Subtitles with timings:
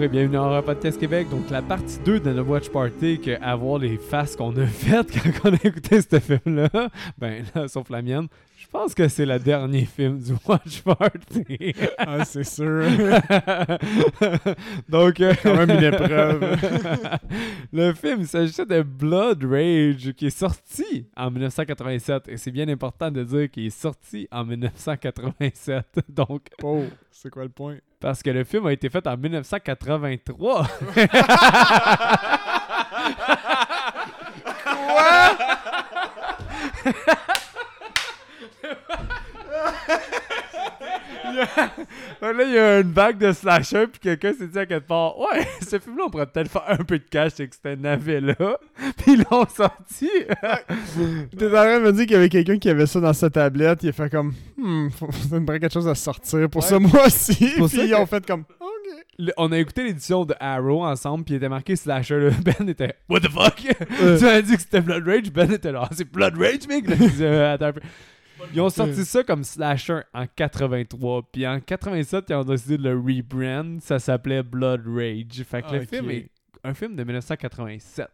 [0.00, 1.28] Bonjour et bienvenue à Horror Podcast Québec.
[1.28, 5.12] Donc, la partie 2 de notre Watch Party, que avoir les faces qu'on a faites
[5.42, 6.70] quand on a écouté ce film-là,
[7.18, 11.74] ben là, sauf la mienne, je pense que c'est le dernier film du Watch Party.
[11.98, 12.82] Ah, c'est sûr.
[14.88, 16.56] Donc, euh, Quand même une épreuve.
[17.70, 22.28] le film, il s'agissait de Blood Rage qui est sorti en 1987.
[22.28, 25.84] Et c'est bien important de dire qu'il est sorti en 1987.
[26.08, 27.76] Donc, Oh, c'est quoi le point?
[28.00, 30.66] Parce que le film a été fait en 1983.
[34.88, 35.36] Quoi?
[41.34, 45.18] là, il y a une vague de slasher, puis quelqu'un s'est dit à quelque part
[45.18, 48.58] Ouais, ce film-là, on pourrait peut-être faire un peu de cash avec ce navet-là.
[48.98, 50.08] Puis ils l'ont sorti.
[51.38, 53.30] T'es en train de me dire qu'il y avait quelqu'un qui avait ça dans sa
[53.30, 56.62] tablette, il a fait comme, hmm, faut, ça me prend quelque chose à sortir pour
[56.62, 56.68] Ouais.
[56.68, 57.52] ce mois-ci.
[57.58, 58.66] pour Puis ça ils que- ont fait comme, ok.
[59.18, 62.18] Le- on a écouté l'édition de Arrow ensemble, puis il était marqué slasher.
[62.18, 62.30] là.
[62.44, 63.66] Ben était What the fuck
[64.02, 64.18] Euh.
[64.18, 65.82] Tu as dit que c'était Blood Rage, Ben était là.
[65.84, 66.96] Ah, C'est Blood Rage, mec Là,
[68.52, 72.88] Ils ont sorti ça comme slasher en 83, puis en 87, ils ont décidé de
[72.88, 73.78] le rebrand.
[73.80, 75.44] Ça s'appelait Blood Rage.
[75.44, 76.30] Fait que le film est
[76.64, 78.08] un film de 1987.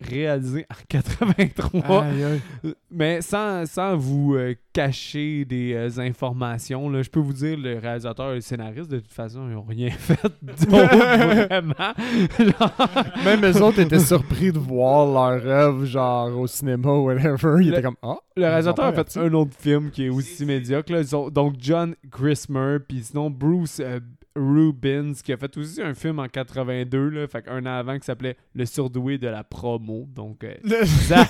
[0.00, 2.02] Réalisé en 83.
[2.04, 2.74] Aïe, aïe.
[2.90, 7.78] Mais sans, sans vous euh, cacher des euh, informations, là, je peux vous dire, le
[7.78, 11.94] réalisateur et le scénariste, de toute façon, ils n'ont rien fait d'autre, vraiment.
[12.38, 12.88] Genre,
[13.24, 17.56] Même eux autres étaient surpris de voir leur œuvre, genre au cinéma ou whatever.
[17.60, 18.16] Ils Le- étaient comme, ah.
[18.36, 20.92] le réalisateur a fait un autre film qui est aussi médiocre.
[20.92, 21.00] là.
[21.00, 24.00] Ils ont- donc, John Grismer, puis sinon Bruce euh,
[24.36, 28.04] Rubins, qui a fait aussi un film en 82, là, fait un an avant, qui
[28.04, 30.08] s'appelait Le surdoué de la promo.
[30.14, 31.28] Donc, euh, ça-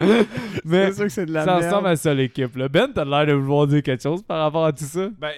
[0.64, 1.64] Mais C'est sûr que c'est de la ça merde.
[1.64, 2.56] ressemble à ça, l'équipe.
[2.56, 5.08] Ben, t'as l'air de vouloir dire quelque chose par rapport à tout ça?
[5.18, 5.30] Ben,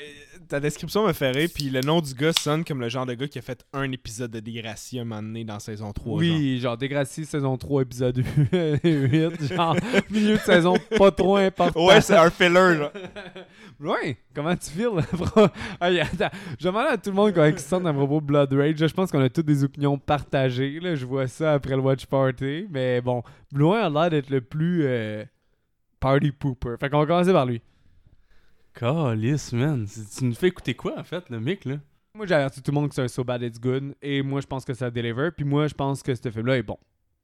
[0.49, 3.15] ta description me fait rire, puis le nom du gars sonne comme le genre de
[3.15, 6.11] gars qui a fait un épisode de Degrassi un moment donné dans saison 3.
[6.11, 6.19] genre.
[6.19, 8.19] Oui, genre Degrassi, saison 3, épisode
[8.53, 9.77] 8, genre
[10.11, 11.87] milieu de saison pas trop important.
[11.87, 12.93] Ouais, c'est un filler, genre.
[13.81, 14.97] Ouais, comment tu feels?
[14.97, 15.47] là, bro?
[15.81, 18.53] Hey, attends, je demande à tout le monde ils se sentent à propos de Blood
[18.53, 18.81] Rage.
[18.81, 18.87] là.
[18.89, 20.81] Je pense qu'on a toutes des opinions partagées.
[20.81, 20.97] Là.
[20.97, 22.67] Je vois ça après le Watch Party.
[22.71, 23.23] Mais bon,
[23.53, 25.25] Blouin a l'air d'être le plus euh,
[26.01, 26.75] party pooper.
[26.81, 27.61] Fait qu'on va commencer par lui.
[28.79, 29.89] Calice, man.
[30.17, 31.79] Tu nous fais écouter quoi, en fait, le mic, là?
[32.15, 33.97] Moi, j'ai averti tout le monde que c'est un So Bad It's Good.
[34.01, 35.31] Et moi, je pense que ça deliver.
[35.33, 36.79] Puis moi, je pense que ce film-là est bon.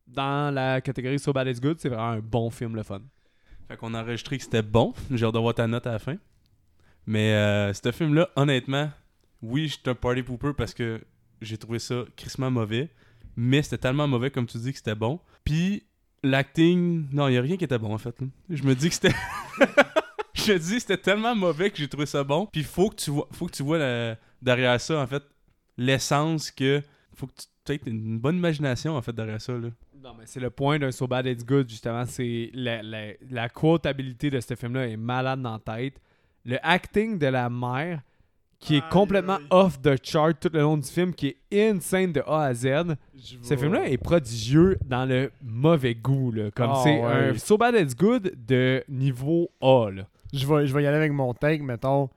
[0.05, 3.03] Dans la catégorie So Bad It's Good, c'est vraiment un bon film, le fun.
[3.69, 4.95] Fait qu'on a enregistré que c'était bon.
[5.13, 6.17] J'ai hâte de voir ta note à la fin.
[7.07, 8.91] Mais euh, ce film-là, honnêtement,
[9.41, 11.01] oui, j'étais un party pooper parce que
[11.41, 12.91] j'ai trouvé ça crissement mauvais.
[13.37, 15.21] Mais c'était tellement mauvais, comme tu dis, que c'était bon.
[15.45, 15.85] Puis,
[16.25, 17.07] l'acting...
[17.13, 18.17] Non, il a rien qui était bon, en fait.
[18.51, 19.15] Je me dis que c'était...
[20.47, 22.47] Je dis c'était tellement mauvais que j'ai trouvé ça bon.
[22.53, 25.23] Puis, faut que tu vois, faut que tu vois la- derrière ça, en fait,
[25.77, 26.83] l'essence que...
[27.15, 27.33] Faut que
[27.65, 29.69] tu aies une bonne imagination, en fait, derrière ça, là.
[30.03, 32.05] Non, mais c'est le point d'un So Bad It's Good, justement.
[32.05, 35.95] C'est la, la, la quotabilité de ce film-là est malade dans la tête.
[36.45, 38.03] Le acting de la mère,
[38.59, 39.47] qui est Aïe, complètement aïe.
[39.51, 42.67] off the chart tout le long du film, qui est insane de A à Z.
[43.17, 46.33] Je Ce film-là est prodigieux dans le mauvais goût.
[46.33, 46.51] Là.
[46.51, 47.31] Comme Ah, c'est ouais.
[47.31, 49.89] un So Bad It's Good de niveau A.
[49.91, 50.07] Là.
[50.35, 52.11] Je vais, je vais y aller avec mon take, mettons.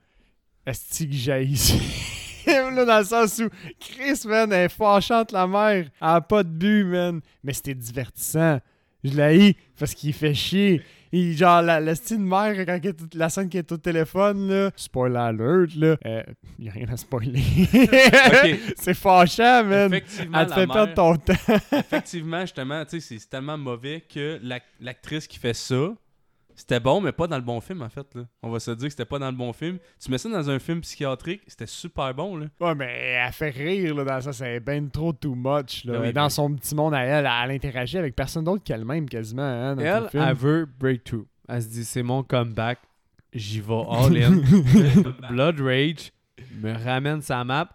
[0.66, 3.48] Est-ce que là, dans le sens où
[3.78, 5.84] Chris, man, elle est fâchante, la mère.
[5.84, 7.20] Elle a pas de but, man.
[7.44, 8.58] Mais c'était divertissant.
[9.04, 10.82] Je l'haïs parce qu'il fait chier.
[11.12, 14.70] Il, genre, la, la style mère, quand est- la scène qui est au téléphone, là,
[14.76, 16.22] spoiler alert, là, euh,
[16.58, 17.40] y a rien à spoiler.
[18.76, 19.92] c'est fâchant, man.
[19.94, 21.78] Effectivement, Elle te la fait mère- perdre ton temps.
[21.78, 25.94] effectivement, justement, tu sais, c'est- tellement mauvais que l'ac- l'actrice qui fait ça,
[26.58, 28.04] c'était bon, mais pas dans le bon film, en fait.
[28.16, 28.22] Là.
[28.42, 29.78] On va se dire que c'était pas dans le bon film.
[30.02, 32.46] Tu mets ça dans un film psychiatrique, c'était super bon, là.
[32.60, 35.84] Ouais, mais elle fait rire là, dans ça, c'est ben trop too much.
[35.84, 35.92] Là.
[35.92, 39.08] Ben oui, dans ben- son petit monde à elle, elle interagit avec personne d'autre qu'elle-même
[39.08, 39.42] quasiment.
[39.42, 40.24] Hein, dans Elle, le film.
[40.26, 41.26] elle veut breakthrough.
[41.48, 42.80] Elle se dit, c'est mon comeback.
[43.32, 44.40] J'y vais all in.
[45.30, 46.10] Blood Rage
[46.60, 47.68] me ramène sa map.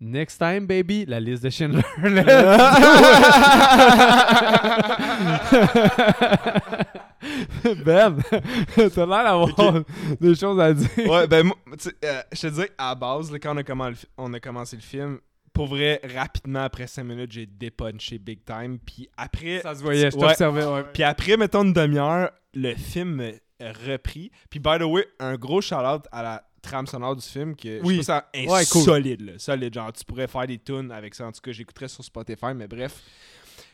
[0.00, 1.82] Next time, baby, la liste de Schindler.
[7.84, 8.16] ben,
[8.76, 9.82] t'as l'air d'avoir
[10.20, 10.88] des choses à dire.
[11.10, 11.56] Ouais, ben, moi,
[12.04, 15.18] euh, je te dis, à la base, là, quand on a, on commencé le film,
[15.52, 18.78] pour vrai, rapidement, après 5 minutes, j'ai dépunché big time.
[18.78, 20.64] Puis après, Ça se voyait, je t'observais.
[20.66, 20.84] Ouais.
[20.92, 24.30] puis après, mettons une demi-heure, le film repris.
[24.50, 27.94] Puis, by the way, un gros shout-out à la trame sonore du film que Oui.
[27.96, 28.82] je trouve ça est Ouais, cool.
[28.82, 29.72] solide, là, solide.
[29.72, 31.24] Genre, tu pourrais faire des tunes avec ça.
[31.26, 33.00] En tout cas, j'écouterais sur Spotify, mais bref.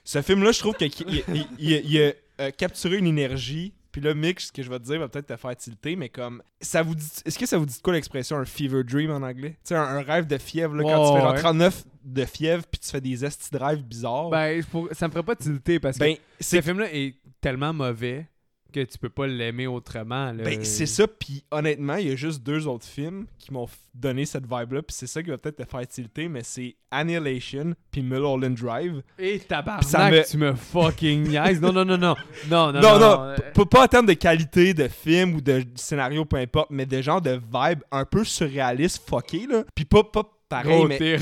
[0.04, 4.00] Ce film-là, je trouve qu'il il, il- il- il a euh, capturé une énergie Puis
[4.00, 6.42] là, Mick, ce que je vais te dire va peut-être te faire tilter, mais comme.
[6.62, 9.16] ça vous dit Est-ce que ça vous dit de quoi l'expression un fever dream en
[9.22, 9.50] anglais?
[9.50, 11.38] Tu sais, un, un rêve de fièvre, là, quand tu fais genre ouais.
[11.40, 14.30] 39 de fièvre, puis tu fais des esti de rêves bizarres.
[14.30, 17.72] Ben, pour- ça me ferait pas tilter parce que Ben, ce c'est film-là est tellement
[17.74, 18.26] mauvais
[18.72, 20.32] que tu peux pas l'aimer autrement.
[20.32, 20.42] là.
[20.44, 24.24] Ben, c'est ça, puis honnêtement, il y a juste deux autres films qui m'ont donné
[24.24, 28.02] cette vibe-là, puis c'est ça qui va peut-être te faire tilter, mais c'est Annihilation, puis
[28.02, 29.02] Mulholland Drive.
[29.18, 31.60] Et Puis ça tabarnak, me- tu me fucking niaise.
[31.60, 32.14] Non, non, non, non.
[32.50, 33.64] Non, non, Non, non.
[33.66, 37.20] pas en termes de qualité de film ou de scénario, peu importe, mais de genre
[37.20, 39.64] de vibe un peu surréaliste, fucké, là.
[39.74, 40.98] Puis pas, pas pareil, Gros, mais...
[40.98, 41.18] t'es-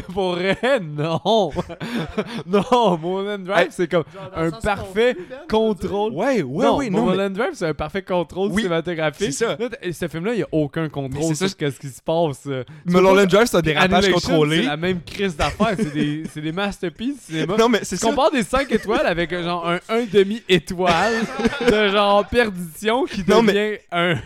[0.12, 1.20] pour vrai, non.
[2.46, 4.04] non, Mulholland Drive, Hey, c'est comme
[4.34, 5.16] un parfait
[5.48, 6.12] contrôle.
[6.12, 7.30] Ouais, ouais, non, oui, non, mais...
[7.30, 9.32] Drive, c'est un parfait contrôle Oui, cinématographique.
[9.32, 9.56] c'est ça.
[9.58, 12.02] Là, t- ce film-là, il n'y a aucun contrôle Mais c'est sur ce qui se
[12.02, 12.42] passe.
[12.46, 12.64] euh.
[12.84, 14.58] Mulholland Drive, c'est un dérapage contrôlé.
[14.62, 15.74] C'est la même crise d'affaires.
[15.76, 17.56] c'est des, c'est des masterpieces cinéma.
[17.56, 18.08] Non, mais c'est ça.
[18.08, 21.14] compares des 5 étoiles avec euh, genre un 1 demi étoile
[21.70, 24.16] de genre perdition qui Non, devient un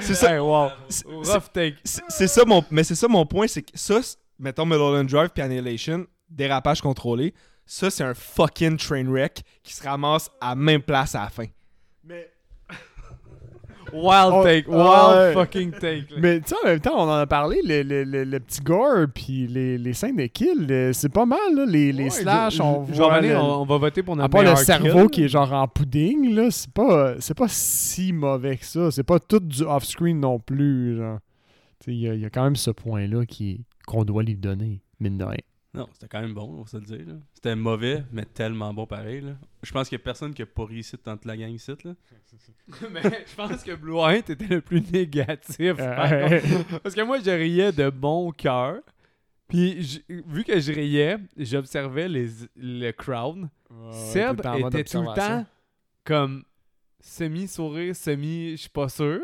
[0.00, 0.30] C'est ça.
[0.34, 0.68] Hey, wow.
[0.88, 1.76] C'est- Rough take.
[1.84, 2.64] C'est ça mon...
[2.70, 4.00] Mais c'est ça mon point, c'est que ça,
[4.44, 7.34] mettons Mulholland Drive puis Annihilation, dérapage contrôlé,
[7.66, 11.46] ça, c'est un fucking train wreck qui se ramasse à même place à la fin.
[12.04, 12.30] Mais,
[13.92, 14.66] Wild Oh, take.
[14.68, 15.32] Wild ouais.
[15.34, 16.06] fucking take.
[16.10, 16.16] là.
[16.18, 18.60] mais tu sais, en même temps, on en a parlé, le, le- le- le petit
[18.60, 22.10] gore, puis les, les scènes de kill, euh, c'est pas mal, là, les, les Ouais,
[22.10, 25.10] slash, je- on je- voit on, va voter pour À notre part le cerveau kill.
[25.10, 28.90] qui est genre en pudding, là, c'est pas, c'est pas si mauvais que ça.
[28.90, 30.98] C'est pas tout du off-screen non plus,
[31.86, 35.24] il y, y a quand même ce point-là qui qu'on doit lui donner, mine de
[35.24, 35.40] rien.
[35.74, 37.04] Non, c'était quand même bon, on va se le dire.
[37.04, 37.14] là.
[37.34, 39.20] C'était mauvais, mais tellement bon pareil.
[39.20, 39.32] Là.
[39.64, 41.72] Je pense qu'il y a personne qui a pas réussi dans toute la gang ici.
[41.84, 41.94] Là.
[42.92, 45.76] Mais je pense que Blue White était le plus négatif.
[45.76, 46.80] par contre.
[46.80, 48.76] Parce que moi, je riais de bon cœur.
[49.48, 53.48] Puis, vu que je riais, j'observais les, le crowd.
[53.90, 55.44] Seb tout le temps en mode était tout le temps
[56.04, 56.44] comme
[57.00, 59.20] semi-sourire, semi, je suis pas sûr.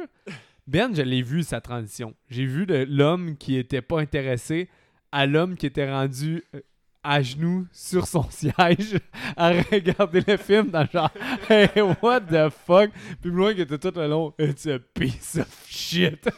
[0.70, 2.14] Ben, je l'ai vu sa transition.
[2.28, 4.69] J'ai vu l'homme qui était pas intéressé
[5.11, 6.61] à l'homme qui était rendu euh,
[7.02, 9.00] à genoux sur son siège
[9.37, 11.11] à regarder le film dans genre
[11.49, 11.67] Hey,
[12.00, 12.93] what the fuck?
[13.20, 16.28] Puis loin qui était tout le long It's a piece of shit.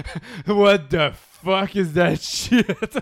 [0.46, 1.10] what the
[1.42, 2.66] fuck is that shit?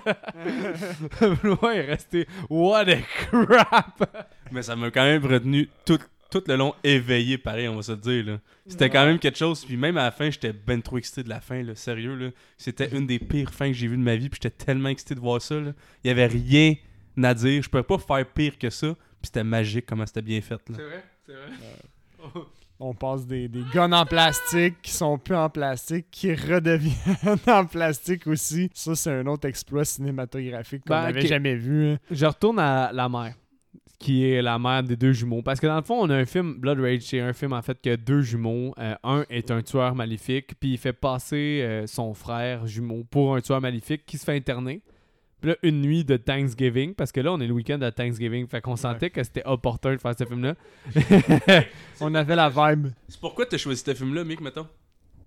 [1.42, 4.24] loin est resté What a crap!
[4.52, 5.98] Mais ça m'a quand même retenu tout,
[6.30, 8.24] tout le long éveillé, pareil, on va se le dire.
[8.24, 8.38] là.
[8.66, 9.64] C'était quand même quelque chose.
[9.64, 11.62] Puis même à la fin, j'étais ben trop excité de la fin.
[11.62, 12.30] Là, sérieux, là.
[12.56, 14.28] C'était une des pires fins que j'ai vues de ma vie.
[14.28, 15.54] Puis j'étais tellement excité de voir ça.
[15.60, 15.72] là.
[16.04, 16.74] Il y avait rien
[17.22, 17.62] à dire.
[17.62, 18.94] Je pouvais pas faire pire que ça.
[18.94, 20.60] Puis c'était magique comment c'était bien fait.
[20.68, 20.76] Là.
[20.76, 22.42] vrai, c'est vrai.
[22.78, 27.64] On passe des, des guns en plastique qui sont plus en plastique, qui redeviennent en
[27.64, 28.68] plastique aussi.
[28.74, 31.92] Ça, c'est un autre exploit cinématographique qu'on Ben, n'avait jamais vu.
[31.92, 31.98] hein.
[32.10, 33.34] Je retourne à la mère,
[33.98, 35.42] qui est la mère des deux jumeaux.
[35.42, 37.62] Parce que dans le fond, on a un film, Blood Rage, c'est un film en
[37.62, 38.74] fait qui a deux jumeaux.
[38.78, 43.36] Euh, un est un tueur maléfique, puis il fait passer euh, son frère jumeau pour
[43.36, 44.82] un tueur maléfique qui se fait interner.
[45.40, 48.46] Puis là, une nuit de Thanksgiving, parce que là, on est le week-end de Thanksgiving,
[48.48, 50.54] fait qu'on sentait que c'était opportun de faire ce film-là.
[52.00, 52.88] On avait la vibe.
[53.06, 54.66] C'est pourquoi t'as choisi ce film-là, Mick, mettons?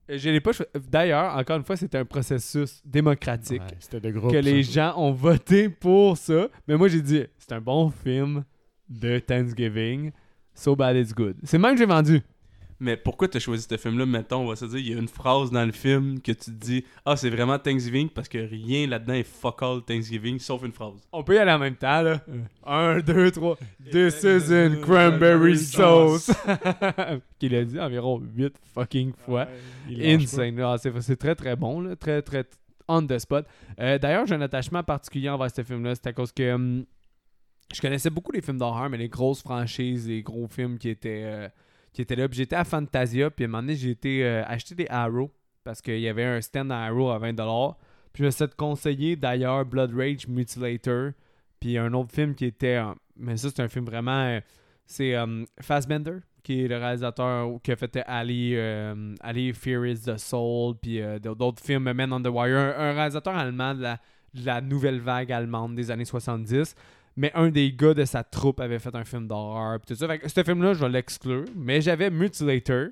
[0.10, 0.52] Je l'ai pas
[0.90, 3.62] D'ailleurs, encore une fois, c'était un processus démocratique.
[3.62, 4.32] Ouais, C'était de groupe.
[4.32, 6.48] que les gens ont voté pour ça.
[6.68, 8.44] Mais moi, j'ai dit, c'est un bon film
[8.90, 10.12] de Thanksgiving.
[10.54, 11.38] So bad it's good.
[11.44, 12.22] C'est même que j'ai vendu.
[12.82, 15.10] Mais pourquoi t'as choisi ce film-là, mettons On va se dire, il y a une
[15.10, 18.88] phrase dans le film que tu te dis Ah, c'est vraiment Thanksgiving parce que rien
[18.88, 20.94] là-dedans est fuck all Thanksgiving sauf une phrase.
[21.12, 22.22] On peut y aller en même temps, là.
[22.66, 23.58] Un, deux, trois.
[23.92, 26.32] This is in cranberry sauce.
[27.40, 29.48] Qu'il a dit environ 8 fucking fois.
[29.90, 30.58] Insane.
[30.62, 31.98] Ah, c'est, c'est très très bon, là.
[31.98, 32.46] très très
[32.88, 33.46] on the spot.
[33.80, 35.96] Euh, d'ailleurs, j'ai un attachement particulier envers ce film-là.
[35.96, 36.86] C'est à cause que hum,
[37.74, 41.24] je connaissais beaucoup les films d'horreur, mais les grosses franchises, les gros films qui étaient,
[41.24, 41.48] euh,
[41.94, 42.28] qui étaient là.
[42.28, 45.32] Puis j'étais à Fantasia, puis à un moment donné, j'ai été euh, acheter des Arrow
[45.64, 47.76] parce qu'il y avait un stand à Arrow à 20$.
[48.12, 51.12] Puis je me suis fait conseiller d'ailleurs Blood Rage Mutilator,
[51.60, 52.78] puis un autre film qui était.
[52.78, 54.40] euh, mais ça, c'est un film vraiment.
[54.86, 55.14] c'est
[55.62, 58.58] Fassbender, qui est le réalisateur qui a fait Ali,
[59.20, 62.58] Ali is the Soul, puis d'autres films, Men on the Wire.
[62.58, 63.84] Un, réalisateur allemand de
[64.46, 66.76] la nouvelle vague allemande des années 70.
[67.20, 69.82] Mais un des gars de sa troupe avait fait un film d'horreur.
[69.86, 70.08] tout ça.
[70.08, 71.44] Fait que ce film-là, je vais l'exclure.
[71.54, 72.92] Mais j'avais Mutilator,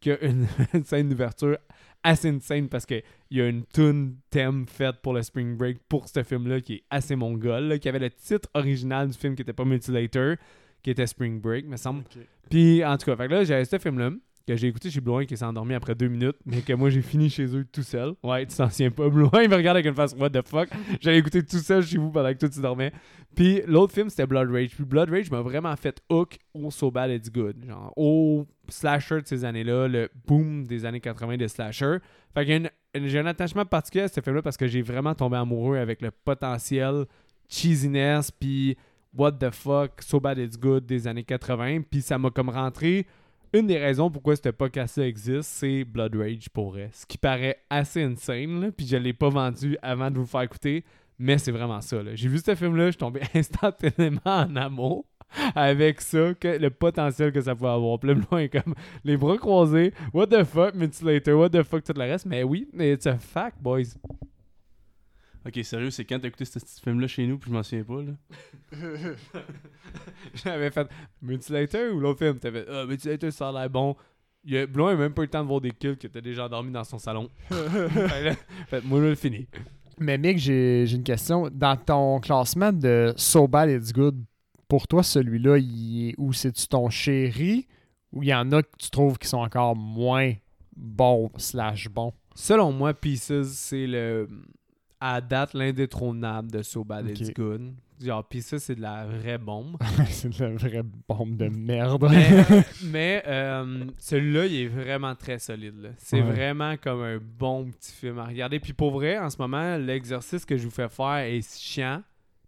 [0.00, 1.58] qui a une, une scène d'ouverture
[2.02, 6.08] assez insane parce qu'il y a une tune thème faite pour le Spring Break pour
[6.08, 9.42] ce film-là qui est assez mongol, là, qui avait le titre original du film qui
[9.42, 10.36] était pas Mutilator,
[10.82, 12.04] qui était Spring Break, me semble.
[12.48, 14.10] Puis, en tout cas, fait que là, j'avais ce film-là
[14.46, 17.02] que j'ai écouté chez Blouin qui s'est endormi après deux minutes, mais que moi j'ai
[17.02, 18.14] fini chez eux tout seul.
[18.22, 19.08] Ouais, tu t'en souviens pas.
[19.10, 20.68] Blouin, il me regarde avec une face What the fuck?
[21.00, 22.92] J'avais écouté tout seul chez vous pendant que toi tu dormais.
[23.34, 24.70] Puis l'autre film c'était Blood Rage.
[24.74, 27.64] Puis Blood Rage m'a vraiment fait hook au So Bad It's Good.
[27.66, 31.98] Genre au slasher de ces années-là, le boom des années 80 des slasher.
[32.34, 35.76] Fait une- j'ai un attachement particulier à ce film-là parce que j'ai vraiment tombé amoureux
[35.76, 37.04] avec le potentiel
[37.48, 38.76] cheesiness puis
[39.16, 41.80] what the fuck, so bad it's good des années 80.
[41.90, 43.06] Puis ça m'a comme rentré.
[43.52, 46.90] Une des raisons pourquoi ce podcast-là existe, c'est Blood Rage pour vrai.
[46.92, 50.42] Ce qui paraît assez insane, là, puis je l'ai pas vendu avant de vous faire
[50.42, 50.84] écouter,
[51.18, 51.98] mais c'est vraiment ça.
[52.14, 55.04] J'ai vu ce film-là, je suis tombé instantanément en amour
[55.54, 57.98] avec ça, le potentiel que ça pouvait avoir.
[57.98, 58.74] Blanc est comme
[59.04, 62.26] les bras croisés, what the fuck, Mutilator, what the fuck, tout le reste.
[62.26, 63.96] Mais oui, it's a fact, boys.
[65.46, 67.84] Ok, sérieux, c'est quand t'as écouté ce petit film-là chez nous, puis je m'en souviens
[67.84, 68.12] pas, là?
[70.34, 70.88] J'avais fait
[71.22, 72.38] Mutilator ou l'autre film?
[72.40, 73.94] T'avais ah, Mutilator, ça a l'air bon.
[74.44, 76.06] Il y a, Blanc a même pas eu le temps de voir des kills qui
[76.06, 77.28] étaient déjà endormis dans son salon.
[77.48, 78.36] fait,
[78.68, 79.46] fait, moi, là, le fini.
[79.98, 81.48] Mais Mick, j'ai j'ai une question.
[81.52, 84.24] Dans ton classement de So Bad It's Good,
[84.68, 86.32] pour toi, celui-là, il est où?
[86.32, 87.66] C'est-tu ton chéri?
[88.12, 90.32] Ou il y en a que tu trouves qui sont encore moins
[90.76, 92.12] bons slash bons?
[92.34, 94.28] Selon moi, Pieces, c'est le.
[95.08, 97.36] À date, l'indétrônable de So Bad It's Ok.
[97.36, 97.74] Good.
[98.00, 99.76] Genre, Pieces, c'est de la vraie bombe.
[100.10, 102.06] c'est de la vraie bombe de merde.
[102.10, 102.44] mais
[102.84, 105.94] mais, euh, celui-là, il est vraiment très solide.
[105.96, 106.30] C'est Ouais.
[106.32, 108.60] vraiment comme un bon petit film à regarder.
[108.60, 112.02] Puis pour vrai, en ce moment, l'exercice que je vous fais faire est chiant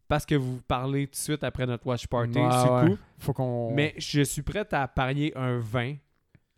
[0.06, 2.90] parce que vous parlez tout de suite après notre watch party Ouais, sur le ouais.
[2.90, 2.98] coup.
[3.18, 3.72] Faut qu'on.
[3.74, 5.94] Mais je suis prêt à parier un 20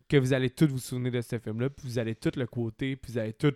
[0.09, 2.97] que vous allez tous vous souvenir de ce film-là, puis vous allez tout le quoter,
[2.97, 3.53] puis vous allez tout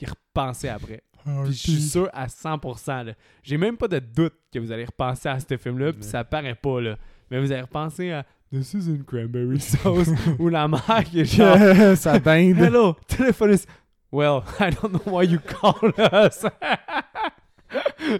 [0.00, 1.02] y repenser après.
[1.44, 3.04] Puis je suis sûr à 100%.
[3.06, 3.12] là.
[3.42, 6.54] J'ai même pas de doute que vous allez repenser à ce film-là, puis ça paraît
[6.54, 6.96] pas, là.
[7.30, 10.08] Mais vous allez repenser à This is in cranberry sauce,
[10.38, 11.56] ou la mère qui est genre
[11.96, 12.14] ça.
[12.16, 13.66] Hello, telephone is...
[14.10, 16.44] Well, I don't know why you call us.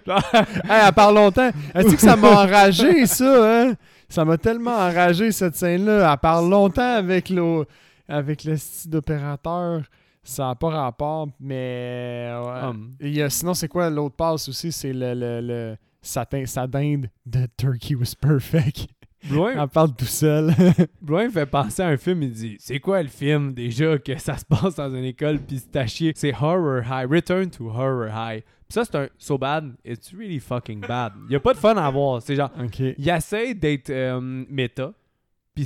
[0.06, 0.22] Genre,
[0.68, 1.50] Hey, elle parle longtemps.
[1.74, 3.72] Est-ce que ça m'a enragé, ça, hein?
[4.10, 6.10] Ça m'a tellement enragé, cette scène-là.
[6.12, 7.64] Elle parle longtemps avec le,
[8.06, 9.82] avec le style d'opérateur.
[10.28, 12.30] Ça n'a pas rapport, mais...
[12.44, 12.60] ouais.
[12.68, 14.70] um, Il y a- sinon, c'est quoi l'autre passe aussi?
[14.72, 18.88] C'est le, le, le satin, sa dinde de Turkey was perfect.
[19.28, 20.52] Bloin, Elle parle tout seul.
[21.02, 24.16] Bloin me fait penser à un film, il dit C'est quoi le film déjà que
[24.18, 26.12] ça se passe dans une école puis c'est à chier?
[26.14, 28.42] C'est Horror High, Return to Horror High.
[28.42, 31.14] Puis ça, c'est un so bad, it's really fucking bad.
[31.30, 32.20] Il a pas de fun à voir.
[32.22, 34.92] C'est genre, il essaie d'être euh, méta,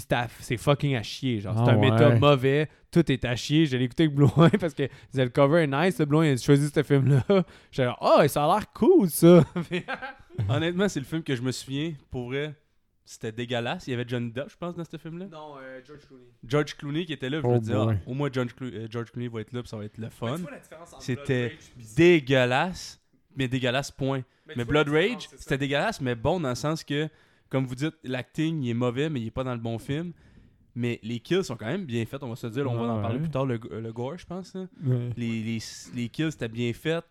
[0.00, 1.40] puis c'est fucking à chier.
[1.40, 2.18] Genre, c'est Ah un méta ouais.
[2.18, 3.66] mauvais, tout est à chier.
[3.66, 5.98] Je l'ai écouté avec Bloin parce que disait, le cover est nice.
[5.98, 7.24] Le Bloin il a choisi ce film-là.
[7.70, 9.44] J'étais genre, oh, ça a l'air cool ça.
[10.48, 12.54] Honnêtement, c'est le film que je me souviens, pour vrai,
[13.04, 13.86] c'était dégueulasse.
[13.86, 15.26] Il y avait Johnny Depp, je pense, dans ce film-là.
[15.26, 15.56] non,
[15.86, 16.24] George Clooney.
[16.46, 18.86] George Clooney qui était là, je Oh me disais, ah, au moins George, Clo- euh,
[18.90, 20.36] George Clooney va être là, puis ça va être le fun.
[21.00, 21.56] C'était
[21.96, 23.00] Dégueulasse,
[23.36, 24.22] mais dégueulasse, point.
[24.46, 27.08] Mais, vois Blood Rage, c'était dégueulasse, mais bon dans le sens que,
[27.52, 30.12] comme vous dites, l'acting il est mauvais, mais il est pas dans le bon film.
[30.74, 32.68] Mais les kills sont quand même bien faits, on va se dire.
[32.70, 33.02] On va en Ouais.
[33.02, 34.54] parler plus tard, le, le gore, je pense.
[34.54, 35.10] Ouais.
[35.18, 35.58] Les, les,
[35.94, 37.04] les kills étaient bien faits,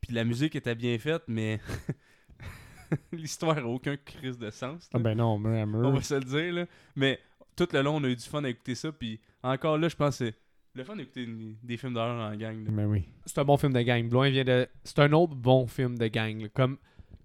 [0.00, 1.60] puis la musique était bien faite, mais
[3.12, 4.88] l'histoire a aucun crise de sens.
[4.94, 6.54] Ah ben non, mais on va se le dire.
[6.54, 6.66] Là.
[6.96, 7.18] Mais
[7.56, 9.96] tout le long, on a eu du fun à écouter ça, puis encore là, je
[9.96, 10.34] pense que c'est
[10.74, 11.28] le fun d'écouter
[11.62, 12.64] des films d'horreur en gang.
[12.64, 12.70] là.
[12.70, 13.04] Ben oui.
[13.26, 14.08] C'est un bon film de gang.
[14.08, 14.66] Bloin vient de.
[14.84, 16.40] C'est un autre bon film de gang.
[16.40, 16.48] là.
[16.54, 16.78] Comme.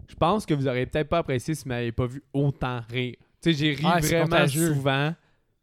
[0.07, 3.15] Je pense que vous auriez peut-être pas apprécié si vous m'avez pas vu autant rire.
[3.41, 5.15] Tu sais, j'ai ri Ah, vraiment souvent.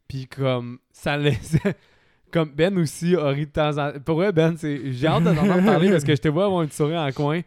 [0.07, 0.79] Puis comme.
[0.91, 1.57] Ça laisse.
[2.31, 3.99] comme Ben aussi a ri de temps en temps.
[3.99, 4.91] Pour vrai, Ben, c'est.
[4.91, 7.41] J'ai hâte de t'entendre parler parce que je te vois avoir une souris en coin.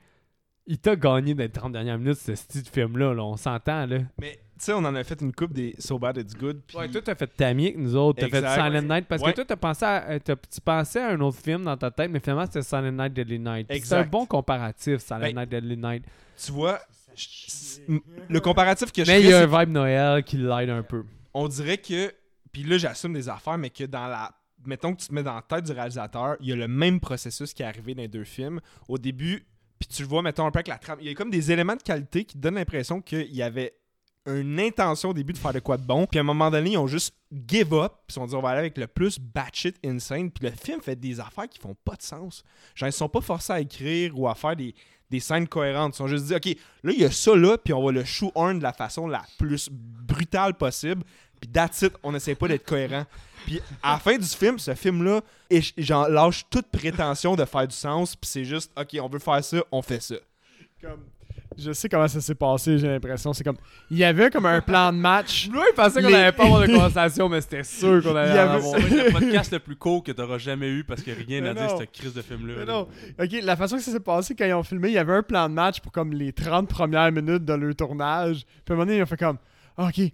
[0.66, 3.12] Il t'a gagné dans les 30 dernières minutes, ce style film-là.
[3.12, 3.22] Là.
[3.22, 3.98] On s'entend, là.
[4.18, 6.62] Mais sais, on en a fait une coupe des So Bad It's Good.
[6.66, 8.20] puis- Ouais, toi, t'as fait Tammy avec nous autres.
[8.20, 8.48] T'as fait.
[8.54, 9.06] Silent Night.
[9.08, 9.30] Parce Ouais.
[9.30, 11.90] que toi, t'as pensé à, euh, t'as- tu pensais à un autre film dans ta
[11.90, 13.66] tête, mais finalement, c'était Silent Night, Deadly Night.
[13.82, 16.04] C'est un bon comparatif, Silent Ben, Night, Deadly Night.
[16.36, 16.78] tu vois,
[18.28, 20.82] le comparatif que je Mais il fais, y a un vibe Noël qui l'aide un
[20.82, 21.04] peu.
[21.32, 22.12] on dirait que.
[22.52, 24.30] Puis là, j'assume des affaires, mais que dans la.
[24.66, 26.98] Mettons que tu te mets dans la tête du réalisateur, il y a le même
[26.98, 28.60] processus qui est arrivé dans les deux films.
[28.88, 29.44] Au début,
[29.78, 30.98] puis tu le vois, mettons un peu avec la trame.
[31.02, 33.74] Il y a comme des éléments de qualité qui donnent l'impression qu'il y avait
[34.26, 36.06] une intention au début de faire de quoi de bon.
[36.06, 37.14] Puis à un moment donné, ils ont juste
[37.48, 37.92] give up.
[38.06, 40.30] Puis ils se sont dit, on va aller avec le plus batshit insane.
[40.30, 42.42] Puis le film fait des affaires qui font pas de sens.
[42.74, 44.74] Genre, ils sont pas forcés à écrire ou à faire des,
[45.10, 45.94] des scènes cohérentes.
[45.94, 46.46] Ils sont juste dit, OK,
[46.82, 49.22] là, il y a ça là, puis on va le shoehorn de la façon la
[49.38, 51.02] plus brutale possible.
[51.40, 53.04] Puis that's it, on essaie pas d'être cohérent.
[53.44, 55.20] Puis à la fin du film, ce film-là,
[55.76, 58.16] j'en lâche toute prétention de faire du sens.
[58.16, 60.16] Puis c'est juste, OK, on veut faire ça, on fait ça.
[60.80, 61.04] Comme,
[61.58, 63.32] Je sais comment ça s'est passé, j'ai l'impression.
[63.32, 63.56] C'est comme.
[63.90, 65.48] Il y avait comme un plan de match.
[65.52, 68.30] Lui, il pensait qu'on Les- allait pas avoir de conversation, mais c'était sûr qu'on allait
[68.32, 68.72] Il y en avait- avoir.
[68.72, 71.40] Ça va être le podcast le plus court que t'auras jamais eu parce a rien
[71.40, 71.78] Mais dire non.
[71.78, 72.54] cette crise de film-là.
[72.58, 72.72] Mais là.
[72.72, 72.88] non.
[73.20, 75.22] Ok, la façon que ça s'est passé quand ils ont filmé, il y avait un
[75.22, 78.44] plan de match pour comme les 30 premières minutes de leur tournage.
[78.64, 79.38] Puis à un moment donné, ils ont fait comme
[79.76, 80.10] Ah, ok.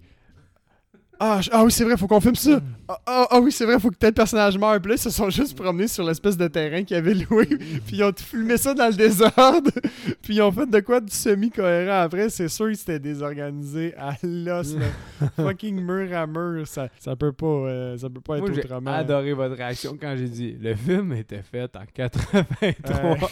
[1.23, 2.59] Ah, ah oui, c'est vrai, faut qu'on filme ça.
[2.87, 4.81] Ah, ah, ah oui, c'est vrai, faut que tel personnage meure.
[4.81, 7.45] Puis là, ils se sont juste promenés sur l'espèce de terrain qu'ils avaient loué.
[7.85, 9.69] Puis ils ont filmé ça dans le désordre.
[10.23, 12.29] Puis ils ont fait de quoi de semi-cohérent après.
[12.29, 14.75] C'est sûr qu'ils s'étaient désorganisés à l'os.
[15.35, 16.65] Fucking mur à mur.
[16.65, 18.91] Ça, ça peut pas, euh, ça peut pas être Moi, j'ai autrement.
[18.91, 23.29] adoré votre réaction quand j'ai dit le film était fait en 83.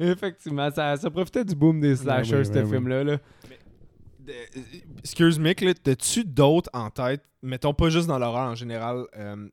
[0.00, 3.04] Effectivement, ça, ça profitait du boom des slashers, oui, ce ben film-là.
[3.04, 3.18] là.
[5.00, 9.48] Excuse Mick, t'as-tu d'autres en tête, mettons pas juste dans l'horreur en général, euh,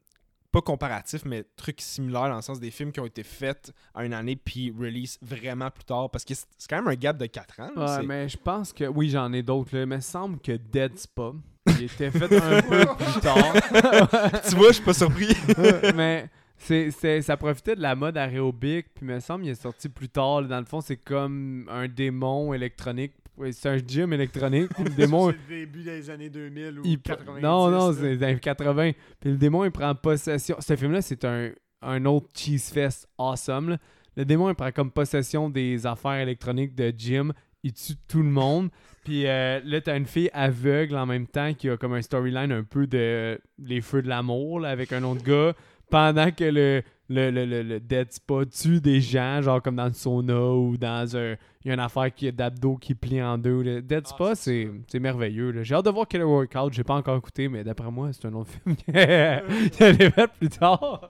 [0.51, 4.05] pas comparatif, mais trucs similaires dans le sens des films qui ont été faits à
[4.05, 7.25] une année puis release vraiment plus tard, parce que c'est quand même un gap de
[7.25, 7.71] 4 ans.
[7.75, 10.51] là, Ouais, mais je pense que oui, j'en ai d'autres, là, mais il semble que
[10.53, 11.31] Dead Spa,
[11.67, 13.53] il était fait un peu plus tard.
[14.49, 15.35] tu vois, je suis pas surpris.
[15.95, 19.89] mais c'est, c'est- ça profitait de la mode aérobic, puis me semble qu'il est sorti
[19.89, 20.41] plus tard.
[20.41, 20.47] là.
[20.49, 23.13] Dans le fond, c'est comme un démon électronique.
[23.37, 24.69] Oui, C'est un gym électronique.
[24.75, 27.41] puis le démon, C'est le début des années 2000 ou il- 90.
[27.41, 28.91] non, non, c'est dans les 80.
[29.19, 30.55] Puis le démon, il prend possession.
[30.59, 31.49] Ce film-là, c'est un,
[31.81, 33.69] un autre cheese fest awesome.
[33.71, 33.77] là.
[34.15, 37.31] Le démon, il prend comme possession des affaires électroniques de Jim.
[37.63, 38.69] Il tue tout le monde.
[39.03, 42.51] Puis euh, là, t'as une fille aveugle en même temps qui a comme un storyline
[42.51, 45.53] un peu de Les Feux de l'amour avec un autre gars.
[45.89, 49.85] Pendant que le, le, le, le, le Dead Spa tue des gens, genre comme dans
[49.87, 51.35] le sauna ou dans un.
[51.65, 53.61] Il y a une affaire qui d'abdos qui plie en deux.
[53.61, 55.51] Le Dead Spa, c'est c'est merveilleux.
[55.51, 55.63] là.
[55.63, 56.73] J'ai hâte de voir Killer Workout.
[56.73, 60.49] J'ai pas encore écouté, mais d'après moi, c'est un autre film qui allait fait plus
[60.49, 61.09] tard.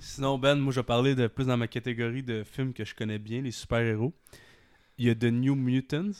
[0.00, 2.94] Sinon, Ben, moi, je vais parler de plus dans ma catégorie de films que je
[2.94, 4.12] connais bien, les super-héros.
[4.98, 6.12] Il y a The New Mutants,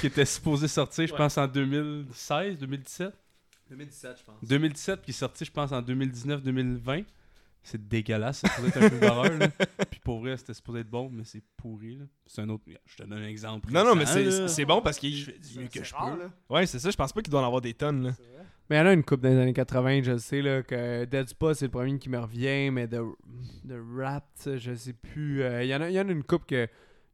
[0.00, 1.18] qui était supposé sortir, je Ouais.
[1.18, 3.12] pense, en 2016, 2017.
[3.70, 4.36] 2017, je pense.
[4.48, 7.04] 2017, puis sorti, je pense, en 2019-2020.
[7.70, 9.38] C'est dégueulasse, c'est supposé être un film d'horreur.
[9.38, 9.48] là.
[9.90, 11.96] Puis pour vrai, c'était supposé être bon, mais c'est pourri.
[11.96, 12.04] là.
[12.26, 12.64] C'est un autre.
[12.86, 13.70] Je te donne un exemple.
[13.72, 14.48] non, non, mais récent, c'est là.
[14.48, 15.14] c'est bon parce qu'il.
[15.14, 16.22] Je fais du mieux que je rare, peux.
[16.22, 16.30] là.
[16.48, 18.04] Ouais, c'est ça, je pense pas qu'il doit en avoir des tonnes.
[18.04, 18.10] Là.
[18.70, 21.04] Mais il y en a une coupe dans les années 80, je sais, là, que
[21.06, 23.02] Dead Spa, c'est le premier qui me revient, mais de,
[23.64, 25.42] de Rap, ça, je sais plus.
[25.42, 26.68] Euh, Il y, en a, il y en a une coupe que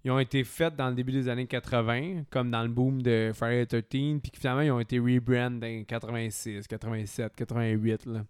[0.04, 3.30] ils ont été faites dans le début des années 80, comme dans le boom de
[3.34, 8.24] Friday the 13, puis que finalement, ils ont été rebrand dans 86, 87, 88, là,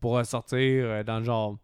[0.00, 1.56] pour ressortir euh, dans le genre...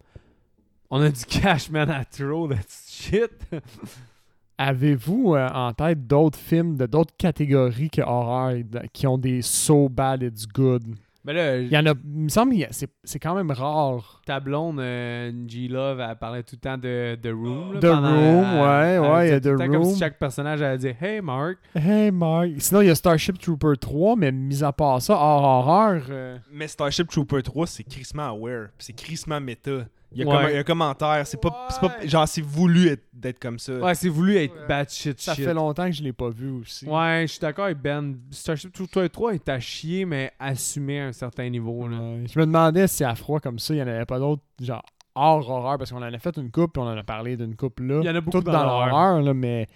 [0.90, 2.57] On a du cash, man, à trop, that
[2.88, 3.33] shit.
[4.59, 8.55] Avez-vous euh, en tête d'autres films de d'autres catégories que horreur
[8.92, 10.85] qui ont des so bad it's good?
[11.27, 14.21] Mais là, Il y en a, il me semble que c'est c'est quand même rare.
[14.27, 17.73] ta blonde, euh, G-Love, elle parlait tout le temps de The Room.
[17.75, 19.93] là, The pendant- Room, elle- ouais, elle ouais, il y a The temps Comme Room.
[19.95, 21.57] si chaque personnage allait dire Hey Mark.
[21.75, 22.49] Hey Mark.
[22.59, 26.03] Sinon, il y a Starship Trooper 3, mais mis à part ça, hors horreur.
[26.11, 28.69] euh, Mais Starship Trooper 3, c'est crissement aware.
[28.79, 29.87] C'est crissement méta.
[30.14, 30.33] Il y a Ouais.
[30.35, 31.27] comme un, il y a un commentaire.
[31.27, 32.07] C'est pas, c'est pas.
[32.07, 33.72] Genre, c'est voulu être- d'être comme ça.
[33.79, 34.66] Ouais, c'est voulu être Ouais.
[34.68, 35.44] bad shit ça shit.
[35.44, 36.87] fait longtemps que je l'ai pas vu aussi.
[36.87, 38.16] Ouais, je suis d'accord avec Ben.
[38.31, 41.88] Starship Troopers 3 est à chier, mais assumé à un certain niveau.
[41.88, 41.98] Là.
[41.98, 42.24] Ouais.
[42.33, 44.83] Je me demandais si à froid comme ça, il y en avait pas d'autres, genre
[45.16, 47.55] hors horreur, parce qu'on en a fait une coupe, puis on en a parlé d'une
[47.57, 48.00] coupe là.
[48.03, 49.22] Il y en a beaucoup Toutes dans dans l'horreur.
[49.22, 49.66] là, mais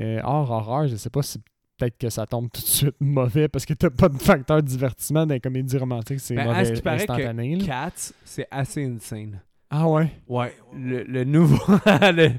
[0.00, 1.38] euh, hors horreur, je sais pas si
[1.78, 4.66] peut-être que ça tombe tout de suite mauvais parce que t'as pas de facteur de
[4.66, 7.56] divertissement dans les comédies romantiques, c'est Ben, à mauvais ce qui paraît que instantané.
[7.56, 7.66] là.
[7.66, 9.40] Cats, c'est assez insane.
[9.70, 10.10] Ah ouais?
[10.26, 12.30] Ouais, le, le nouveau le,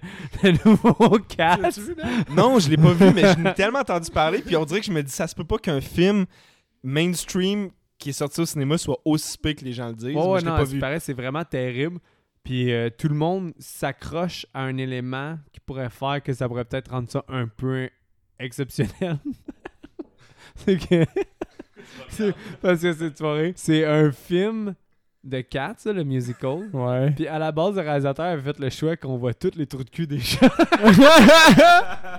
[0.44, 1.58] le nouveau Cats.
[2.36, 4.42] Non, je l'ai pas vu, mais je l'ai tellement entendu parler.
[4.42, 6.26] Puis on dirait que je me dis, ça se peut pas qu'un film
[6.84, 10.16] mainstream qui est sorti au cinéma soit aussi spé que les gens le disent.
[10.16, 10.80] Ouais, je l'ai non, pas vu.
[10.80, 12.00] paraît, c'est vraiment terrible.
[12.44, 16.66] Puis euh, tout le monde s'accroche à un élément qui pourrait faire que ça pourrait
[16.66, 17.90] peut-être rendre ça un peu
[18.40, 19.20] exceptionnel.
[20.56, 21.06] c'est que.
[22.62, 23.54] parce que c'est soirée.
[23.56, 24.74] C'est un film
[25.24, 26.70] de Cats, ça, le musical.
[26.74, 27.12] Ouais.
[27.12, 29.84] Puis à la base, le réalisateur avait fait le choix qu'on voit tous les trous
[29.84, 30.48] de cul des chats.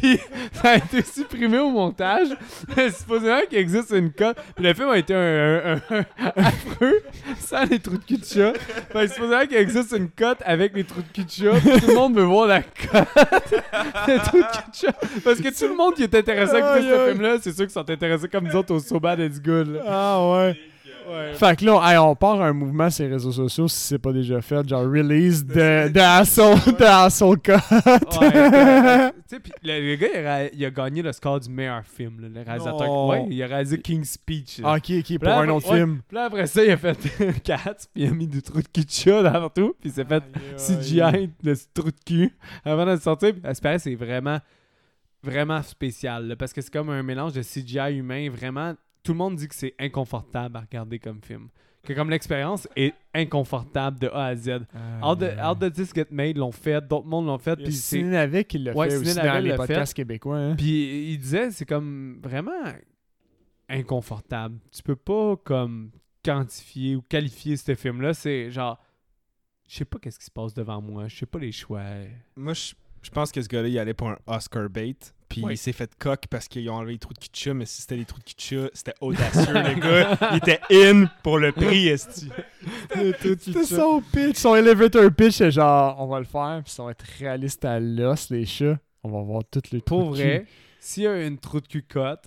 [0.00, 0.18] Puis
[0.52, 2.28] ça a été supprimé au montage.
[2.96, 4.36] Supposément qu'il existe une cote.
[4.54, 7.00] Puis le film a été un, un- un- un affreux
[7.38, 8.52] sans les trous de cul de chat.
[8.92, 11.58] Fait que supposément qu'il existe une cote avec les trous de cul de chat.
[11.60, 13.08] Puis tout le monde veut voir la cote
[14.06, 14.94] des trous de cul de chat.
[15.24, 17.70] Parce que tout le monde qui est intéressé à écouter ce film-là, c'est sûr qu'ils
[17.72, 19.74] sont intéressés comme nous autres au So Bad It's Good.
[19.74, 19.80] là.
[19.86, 20.56] ah ouais.
[21.34, 23.98] Fait que là, on, hey, on part un mouvement sur les réseaux sociaux si c'est
[23.98, 27.52] pas déjà fait, genre release de, de Asshole, de Cut.
[28.20, 31.84] Ouais, tu sais, le, le gars, il a, il a gagné le score du meilleur
[31.84, 33.06] film, là, le réalisateur.
[33.06, 34.60] Ouais, il a réalisé King's Speech.
[34.64, 35.78] Ah, ok, ok, pour Là, un autre ouais.
[35.78, 36.00] film.
[36.08, 36.96] Puis là, après ça, il a fait
[37.44, 39.92] Cats, puis il a mis du trou de cul de chat dans tout, puis il
[39.92, 40.22] s'est fait
[40.56, 43.32] CGI, le trou de cul, avant de sortir.
[43.32, 44.38] Puis, à ce paraît, c'est vraiment,
[45.22, 48.28] vraiment spécial, là, parce que c'est comme un mélange de CGI humain.
[48.30, 48.74] Vraiment,
[49.08, 51.48] tout le monde dit que c'est inconfortable à regarder comme film.
[51.82, 54.66] Que comme l'expérience est inconfortable de A à Z.
[55.00, 58.02] All the, All the This Get Made l'ont fait, d'autres mondes l'ont fait, puis c'est
[58.02, 60.36] Navic qui l'a Ouais, fait aussi dans les podcasts québécois.
[60.36, 60.56] Hein.
[60.56, 62.52] Puis il disait, c'est comme vraiment
[63.70, 64.58] inconfortable.
[64.70, 65.90] Tu peux pas comme
[66.22, 68.12] quantifier ou qualifier ce film-là.
[68.12, 68.78] C'est genre,
[69.66, 71.08] je sais pas qu'est-ce qui se passe devant moi.
[71.08, 71.82] Je sais pas les choix.
[72.36, 74.96] Moi, je, je pense que ce gars-là, il allait pour un Oscar bait.
[75.28, 77.82] Puis il s'est fait coq parce qu'ils ont enlevé les trous de chat, mais si
[77.82, 80.18] c'était les trous de chat, c'était audacieux, le gars.
[80.32, 82.30] Il était in pour le prix, esti.
[82.90, 84.36] C'était son pitch.
[84.36, 87.78] Son elevator pitch, c'est genre, on va le faire, puis ça va être réaliste à
[87.78, 88.78] l'os, les chats.
[89.02, 90.46] On va voir toutes les Pour trous de vrai,
[90.80, 92.24] s'il y a une trou de cul cote,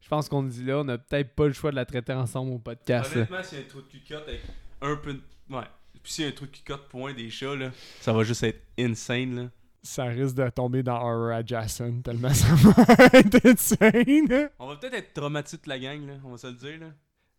[0.00, 2.52] je pense qu'on dit là, on a peut-être pas le choix de la traiter ensemble
[2.52, 3.12] au podcast.
[3.14, 4.40] Honnêtement, s'il y a un trou de cul avec
[4.80, 5.20] un peu de...
[5.48, 5.62] Ouais.
[6.02, 7.70] Puis s'il y a un trou de cul point des chats, là,
[8.00, 9.50] ça va juste être insane, là.
[9.84, 12.84] Ça risque de tomber dans Horror Adjacent, tellement ça va
[13.18, 14.50] être insane.
[14.58, 16.14] On va peut-être être traumatisé de la gang, là.
[16.24, 16.86] On va se le dire, là.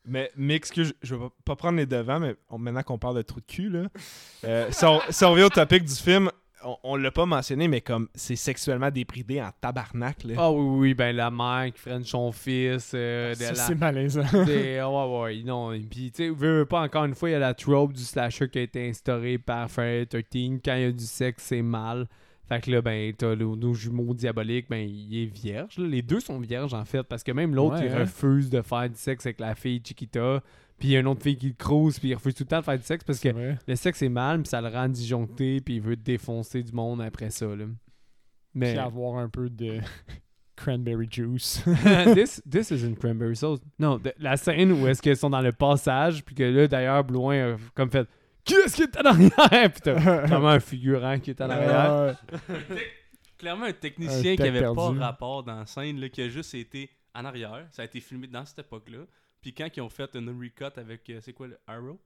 [0.05, 3.15] Mais, mais excuse, je vais pas- pas prendre les devants, mais on- maintenant qu'on parle
[3.15, 3.83] de trous de cul, là.
[4.43, 6.29] euh, si, on, si on revient au topic du film,
[6.65, 10.17] on, on l'a pas mentionné, mais comme c'est sexuellement débridé en tabarnak.
[10.37, 12.91] Ah oui, oui, oui, ben la mère qui freine son fils.
[12.93, 14.43] euh, de Ça, la- c'est malaisant.
[14.45, 15.71] Des- ouais, ouais, non.
[15.71, 17.93] et Puis, tu sais, veux, veux pas, encore une fois, il y a la trope
[17.93, 20.59] du slasher qui a été instaurée par Friday 13.
[20.65, 22.07] Quand il y a du sexe, c'est mal.
[22.47, 25.77] Fait que là, ben, t'as le- nos jumeaux diaboliques, ben, il est vierge.
[25.77, 25.87] là.
[25.87, 27.99] Les deux sont vierges, en fait, parce que même l'autre, Ouais, il hein.
[27.99, 30.41] refuse de faire du sexe avec la fille Chiquita.
[30.77, 32.47] Puis il y a une autre fille qui le crouse, puis il refuse tout le
[32.49, 33.29] temps de faire du sexe parce que
[33.65, 37.01] le sexe est mal, puis ça le rend disjoncté, puis il veut défoncer du monde
[37.01, 37.65] après ça, là.
[38.53, 38.71] Mais.
[38.71, 39.77] Puis avoir un peu de
[40.55, 41.63] cranberry juice.
[42.13, 43.59] this, this isn't cranberry sauce.
[43.79, 47.03] Non, de- la scène où est-ce qu'ils sont dans le passage, puis que là, d'ailleurs,
[47.03, 48.07] Blouin a comme fait
[48.43, 49.71] Qui est-ce qui est en arrière?
[49.71, 49.93] Puis t'as
[50.27, 52.17] vraiment un figurant qui est en arrière.
[52.49, 52.81] Ouais.
[53.37, 54.99] Clairement, un Un technicien qui avait pas perdu.
[54.99, 57.67] rapport dans la scène, là, qui a juste été en arrière.
[57.71, 58.99] Ça a été filmé dans cette époque-là.
[59.41, 61.99] Puis quand ils ont fait une recut avec, euh, c'est quoi, le Arrow?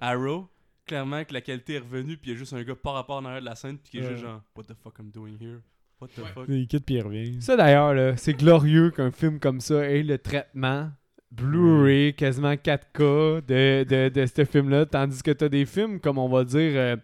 [0.00, 0.48] Arrow,
[0.86, 3.16] clairement que la qualité est revenue, puis il y a juste un gars par rapport
[3.18, 4.10] en arrière de la scène, puis qui est Ouais.
[4.10, 5.60] juste genre, What the fuck I'm doing here?
[6.00, 6.46] What the fuck?
[6.48, 7.40] Il quitte puis il revient.
[7.42, 10.90] Ça, d'ailleurs, là, c'est glorieux qu'un film comme ça ait le traitement
[11.32, 16.28] Blu-ray, quasiment 4K de, de, de ce film-là, tandis que t'as des films, comme on
[16.28, 16.72] va dire.
[16.74, 16.96] euh,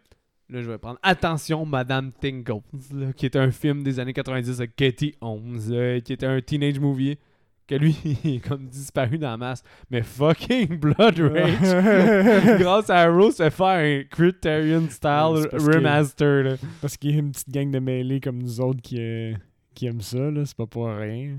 [0.49, 2.61] Là, je vais prendre Attention, Madame Tingles,
[2.95, 6.41] là, qui est un film des années 90 avec Katie Holmes, là, qui était un
[6.41, 7.19] teenage movie,
[7.67, 9.65] que lui, il est comme disparu dans la masse.
[9.91, 16.43] Mais fucking Blood Rage, grâce à Arrow, se fait faire un Criterion style remaster.
[16.45, 16.55] là.
[16.81, 19.35] Parce qu'il y a une petite gang de mêlés comme nous autres qui, euh,
[19.75, 20.45] qui aiment ça, là.
[20.45, 21.37] C'est pas pour rien.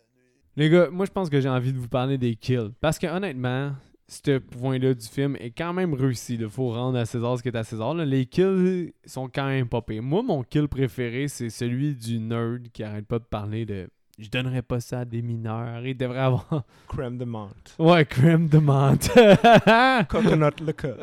[0.57, 2.71] Les gars, moi je pense que j'ai envie de vous parler des kills.
[2.81, 3.73] Parce que honnêtement,
[4.07, 6.33] ce point-là du film est quand même réussi.
[6.33, 7.93] Il faut rendre à César ce qui est à César.
[7.93, 8.05] là.
[8.05, 10.01] Les kills sont quand même pas pires.
[10.01, 14.29] Moi, mon kill préféré, c'est celui du nerd qui arrête pas de parler de je
[14.29, 15.85] donnerais pas ça à des mineurs.
[15.85, 16.63] Il devrait avoir.
[16.87, 17.75] Crème de menthe.
[17.77, 19.11] Ouais, crème de menthe.
[20.09, 20.95] Coconut liquor.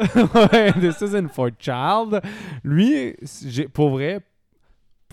[0.53, 2.21] ouais, this isn't for child.
[2.65, 3.15] Lui,
[3.73, 4.21] pour vrai,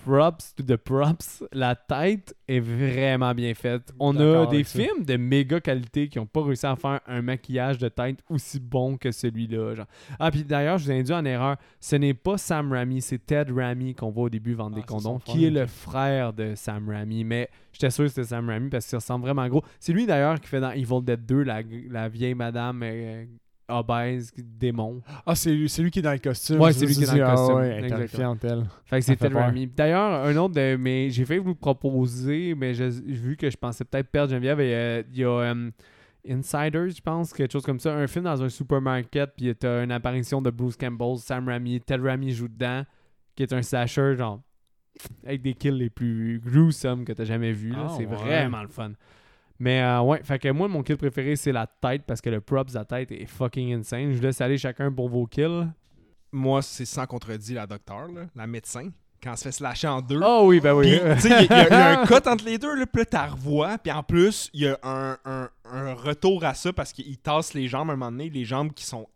[0.04, 1.44] props to the props.
[1.52, 3.92] La tête est vraiment bien faite.
[3.98, 4.78] On a des ça.
[4.78, 8.60] films de méga qualité qui n'ont pas réussi à faire un maquillage de tête aussi
[8.60, 9.74] bon que celui-là.
[9.74, 9.86] genre.
[10.18, 11.56] Ah, puis d'ailleurs, je vous ai induit en erreur.
[11.80, 14.86] Ce n'est pas Sam Raimi, c'est Ted Raimi qu'on voit au début vendre Ah, des
[14.86, 17.24] condoms, qui est le frère de Sam Raimi.
[17.24, 19.62] Mais j'étais sûr que c'était Sam Raimi parce qu'il ressemble vraiment gros.
[19.80, 23.24] C'est lui d'ailleurs qui fait dans Evil Dead 2 la, la vieille madame euh,
[23.68, 25.00] obèse, démon.
[25.26, 26.60] Ah, c'est lui, c'est lui qui est dans le costume.
[26.60, 27.56] Ouais, c'est lui qui est dans le Ah costume.
[27.56, 28.64] ouais, terrifiante, elle.
[28.84, 29.32] Fait que fait peur.
[29.46, 29.66] Raimi.
[29.66, 31.10] D'ailleurs, un autre de mes.
[31.10, 34.60] J'ai failli vous le proposer, mais j'ai vu que je pensais peut-être perdre Geneviève.
[35.12, 35.70] Il y a euh,
[36.28, 37.94] Insiders, je pense, quelque chose comme ça.
[37.94, 42.02] Un film dans un supermarket, puis t'as une apparition de Bruce Campbell, Sam Raimi, Ted
[42.02, 42.84] Raimi joue dedans,
[43.34, 44.40] qui est un slasher, genre,
[45.26, 47.72] avec des kills les plus gruesome que t'as jamais vu.
[47.76, 48.14] Ah, c'est ouais.
[48.14, 48.92] vraiment le fun.
[49.62, 52.40] Mais euh, ouais, fait que moi, mon kill préféré, c'est la tête, parce que le
[52.40, 54.10] props de la tête est fucking insane.
[54.10, 55.68] Je vous laisse aller chacun pour vos kills.
[56.32, 58.88] Moi, c'est sans contredit la docteur, là, la médecin,
[59.22, 60.20] quand elle se fait slasher en deux.
[60.20, 60.98] Oh oui, ben oui.
[61.14, 63.78] Tu sais, il y, a- un cut entre les deux, là, puis là, t'as revois,
[63.78, 67.54] puis en plus, il y a un, un- un retour à ça parce qu'il tasse
[67.54, 69.06] les jambes à un moment donné, les jambes qui sont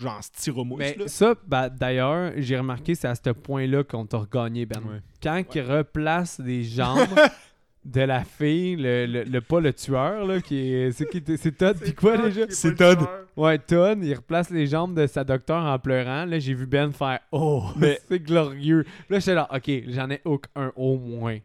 [0.00, 1.08] genre styromousse, Mais là.
[1.08, 4.80] ça, bah, d'ailleurs, j'ai remarqué, c'est à ce point-là qu'on t'a regagné, Ben.
[4.80, 5.02] Ouais.
[5.22, 7.06] Quand il replace les jambes
[7.84, 10.92] de la fille, le, le, le- pas le tueur, là, qui est.
[10.92, 12.42] C'est qui C'est Todd, puis quoi déjà?
[12.50, 12.98] C'est Todd.
[13.36, 16.26] Ouais, Todd, il replace les jambes de sa docteur en pleurant.
[16.26, 18.84] Là, j'ai vu Ben faire Oh, Mais- c'est glorieux.
[19.08, 21.38] Là, j'étais là, OK, j'en ai aucun au moins.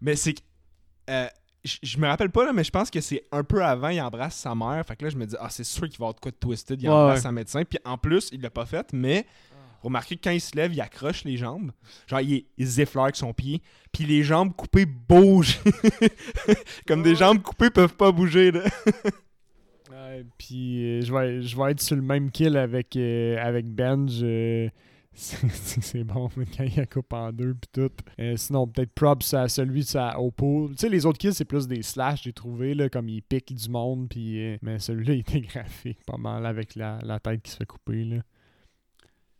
[0.00, 0.40] Mais c'est que.
[1.10, 1.26] euh,
[1.64, 4.00] je je me rappelle pas, là, mais je pense que c'est un peu avant, il
[4.00, 4.82] embrasse sa mère.
[4.86, 6.30] Fait que là, je me dis, ah, c'est sûr qu'il va y avoir de quoi
[6.30, 6.80] de twisted.
[6.80, 7.22] Il Ouais, embrasse ouais.
[7.22, 7.64] sa médecin.
[7.64, 9.26] Puis en plus, il l'a pas fait, mais
[9.86, 11.72] remarquez que quand il se lève, il accroche les jambes.
[12.06, 13.62] Genre, il, il zifle avec son pied.
[13.92, 15.60] Puis les jambes coupées bougent.
[16.86, 18.64] Comme des jambes coupées peuvent pas bouger, là.
[19.90, 23.66] Ouais, puis euh, je vais, je vais être sur le même kill avec, euh, avec
[23.66, 24.20] Benj.
[24.22, 24.68] euh,
[25.16, 27.90] c'est bon mais quand il la coupe en deux puis tout.
[28.20, 30.70] Euh, sinon, peut-être props à celui de sa Opal.
[30.70, 33.54] Tu sais, les autres kills, c'est plus des slash, j'ai trouvé, là, comme il pique
[33.54, 34.08] du monde.
[34.08, 37.56] Puis, euh, mais celui-là, il était graphique pas mal avec la, la tête qui se
[37.56, 38.04] fait couper.
[38.04, 38.16] Là.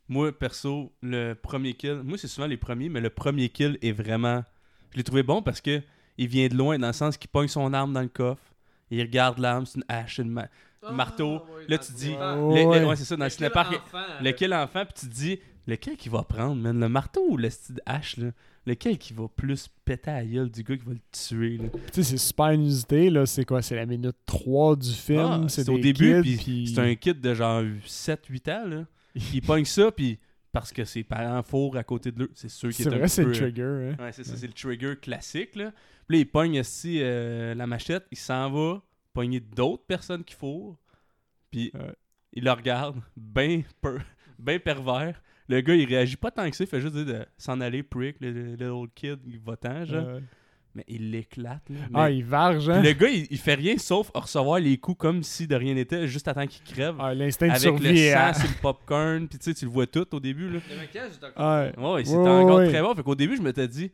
[0.09, 3.93] Moi, perso, le premier kill, moi, c'est souvent les premiers, mais le premier kill est
[3.93, 4.45] vraiment.
[4.93, 5.83] Je l'ai trouvé bon parce que
[6.19, 8.43] il vient de loin, dans le sens qu'il pogne son arme dans le coffre,
[8.91, 10.49] il regarde l'arme, c'est une hache, une ma-
[10.93, 11.41] marteau.
[11.69, 12.85] Là, tu dis- Oh, Le- le- ouais.
[12.85, 13.73] ouais, c'est ça, dans le cinépark,
[14.23, 17.51] lequel enfant, puis tu te dis, lequel qui va prendre, man, le marteau ou le
[17.51, 18.29] style hache, là?
[18.67, 21.69] Lequel qui va plus péter à la gueule du gars qui va le tuer, là?
[21.73, 23.11] Tu sais, c'est super inusité.
[23.11, 23.27] là.
[23.27, 23.63] C'est quoi?
[23.63, 25.19] C'est la minute 3 du film.
[25.21, 26.37] Ah, c'est au début, puis
[26.73, 28.85] c'est un kid de genre 7-8 ans, là.
[29.33, 30.19] Il pogne ça, puis
[30.53, 32.99] parce que ses parents fourrent à côté de lui, c'est sûr qu'il C'est est un
[32.99, 33.63] vrai, c'est le trigger.
[33.99, 34.03] hein.
[34.05, 35.73] Ouais, c'est ça, c'est le trigger classique, là.
[36.07, 40.35] Puis là, il pogne aussi euh, la machette, il s'en va pogner d'autres personnes qui
[40.35, 40.79] fourrent,
[41.51, 41.93] puis Ouais.
[42.33, 43.99] il le regarde, ben, per-
[44.39, 45.21] ben pervers.
[45.49, 47.83] Le gars, il réagit pas tant que ça, il fait juste dire de s'en aller,
[47.83, 50.21] prick, le, le little kid, il va-t'en, genre.
[50.77, 51.77] Mais il l'éclate, là.
[51.95, 52.83] Ah, Mais- il varge, puis hein?
[52.83, 56.07] le gars, il, il fait rien sauf recevoir les coups comme si de rien n'était,
[56.07, 56.97] juste attendre qu'il crève.
[56.99, 57.89] Ah, l'instinct de avec survie.
[58.09, 58.33] le sang hein.
[58.35, 60.59] sur le popcorn, puis tu sais, tu le vois tout au début, là.
[61.39, 61.73] Ouais.
[61.79, 62.69] Ouais, c'était Ouais, encore ouais.
[62.69, 62.95] très bon.
[62.95, 63.91] Fait qu'au début, je m'étais dit,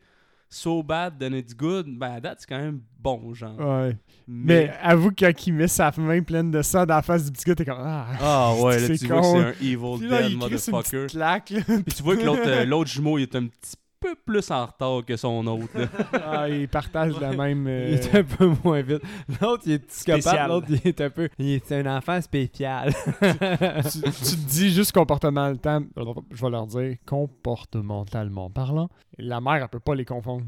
[0.49, 1.87] so bad, then it's good.
[1.97, 3.57] Ben, à date, c'est quand même bon, genre.
[3.59, 3.95] Ouais.
[4.27, 7.31] Mais avoue que quand il met sa main pleine de sang dans la face du
[7.31, 8.07] petit gars, t'es comme Ah!
[8.19, 10.73] Ah ouais, là, c'est tu vois que c'est un evil là, dead il crisse une
[10.73, 11.05] motherfucker.
[11.05, 11.49] petite claque.
[11.49, 11.61] là.
[11.85, 14.65] Puis tu vois que l'autre euh, l'autre jumeau, il est un petit peu plus en
[14.65, 15.67] retard que son autre.
[16.25, 17.65] ah, il partage la même.
[17.67, 19.01] euh, Il est un peu moins vite.
[19.41, 20.21] L'autre, il est psychopathe.
[20.21, 20.49] Spécial.
[20.49, 21.29] L'autre, il est un peu.
[21.39, 22.93] Il est un enfant spécial.
[22.93, 25.87] tu, tu te dis juste comportementalement,
[26.31, 30.45] je vais leur dire comportementalement parlant, la mère, elle peut pas les confondre.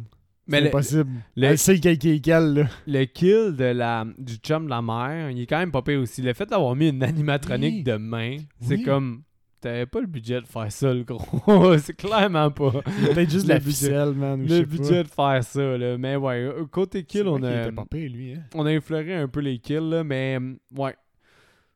[0.47, 1.11] Mais c'est le, impossible.
[1.35, 2.63] le- Elle sait quel qui est quel, là.
[2.85, 5.99] le kill de la, du chum de la mère, il est quand même pas pire
[5.99, 6.21] aussi.
[6.21, 7.83] Le fait d'avoir mis une animatronique Oui.
[7.83, 9.23] de main, c'est comme.
[9.65, 11.75] T'avais pas le budget de faire ça, le gros.
[11.79, 12.71] c'est clairement pas.
[12.71, 13.71] Peut-être juste la budget.
[13.71, 14.45] ficelle, man.
[14.45, 15.97] Le budget de faire ça, là.
[15.97, 17.71] Mais ouais, euh, côté kill, on a.
[17.89, 18.43] pire, lui, hein.
[18.53, 20.95] On a effleuré un peu les kills, là, mais euh, ouais.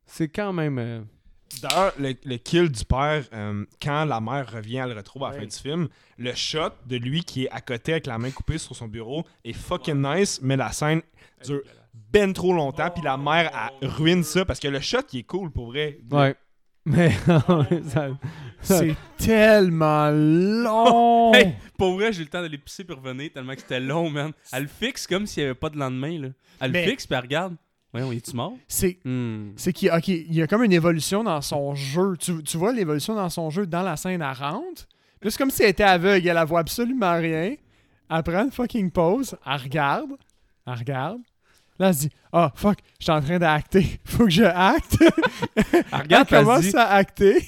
[0.05, 0.77] C'est quand même.
[0.77, 1.01] euh,
[1.63, 5.29] D'ailleurs, le, le kill du père, euh, quand la mère revient, elle le retrouve à
[5.29, 5.41] la Ouais.
[5.41, 5.87] fin du film,
[6.19, 9.25] le shot de lui qui est à côté avec la main coupée sur son bureau
[9.43, 11.01] est fucking nice, mais la scène
[11.43, 11.61] dure
[12.11, 15.23] ben trop longtemps, puis la mère elle ruine ça parce que le shot il est
[15.23, 15.97] cool pour vrai.
[16.11, 16.35] Ouais.
[16.89, 17.11] Mais.
[17.87, 18.09] ça-
[18.61, 21.33] C'est tellement long!
[21.33, 24.09] Hey, pour vrai, j'ai eu le temps d'aller pisser pour revenir tellement que c'était long,
[24.09, 24.31] man.
[24.51, 26.27] Elle le fixe comme s'il n'y avait pas de lendemain, là.
[26.59, 27.55] Elle Mais- le fixe, puis elle regarde.
[27.93, 28.53] Voyons, es-tu mort?
[28.67, 29.51] C'est Hmm.
[29.55, 32.15] c'est qu'il ok, il y a comme une évolution dans son jeu.
[32.19, 34.87] Tu, tu vois l'évolution dans son jeu dans la scène à rentre.
[35.21, 36.27] Là, c'est comme si elle était aveugle.
[36.27, 37.55] Elle, elle voit absolument rien.
[38.11, 39.35] Elle prend une fucking pause.
[39.45, 40.11] Elle regarde.
[40.67, 41.21] Elle regarde.
[41.79, 43.99] Là, elle se dit Ah, fuck, je suis en train d'acter.
[44.05, 44.97] Faut que je acte.
[45.55, 47.47] Elle regarde, elle, commence dit- à acter.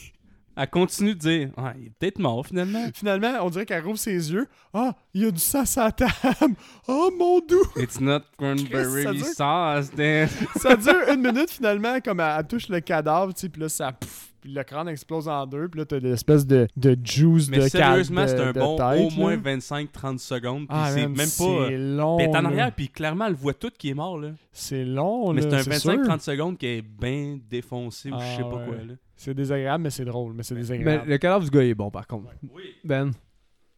[0.56, 2.88] elle continue de dire Ah, il est peut-être mort, finalement.
[2.94, 4.48] Finalement, on dirait qu'elle rouvre ses yeux.
[4.74, 6.56] Ah, il y a du sang la table.
[6.88, 7.62] Oh, mon doux.
[7.78, 10.30] It's not ça cranberry dure- sauce, then.
[10.58, 13.70] ça dure une minute finalement, comme elle, elle touche le cadavre, tu sais, puis là,
[13.70, 13.92] ça.
[13.92, 17.58] Pff, puis le crâne explose en deux, puis là, t'as l'espèce de, de juice Mais
[17.60, 19.42] de sérieusement, c'est de- un de bon tête, au moins là.
[19.56, 20.68] 25-30 secondes.
[20.68, 21.44] Puis Ah, c'est même pas.
[21.44, 22.18] euh, C'est long.
[22.18, 24.30] Puis en arrière, puis clairement, elle voit tout qui est mort, là.
[24.52, 25.92] C'est long, Mais là, c'est un sûr.
[25.94, 28.66] 25-30 secondes qui est bien défoncé ou je sais Ah, pas ouais.
[28.66, 28.94] quoi, là.
[29.16, 30.34] C'est désagréable, mais c'est drôle.
[30.34, 31.04] Mais c'est Mais désagréable.
[31.08, 32.32] le cadavre du gars est bon, par contre.
[32.54, 32.64] Oui.
[32.84, 33.12] Ben.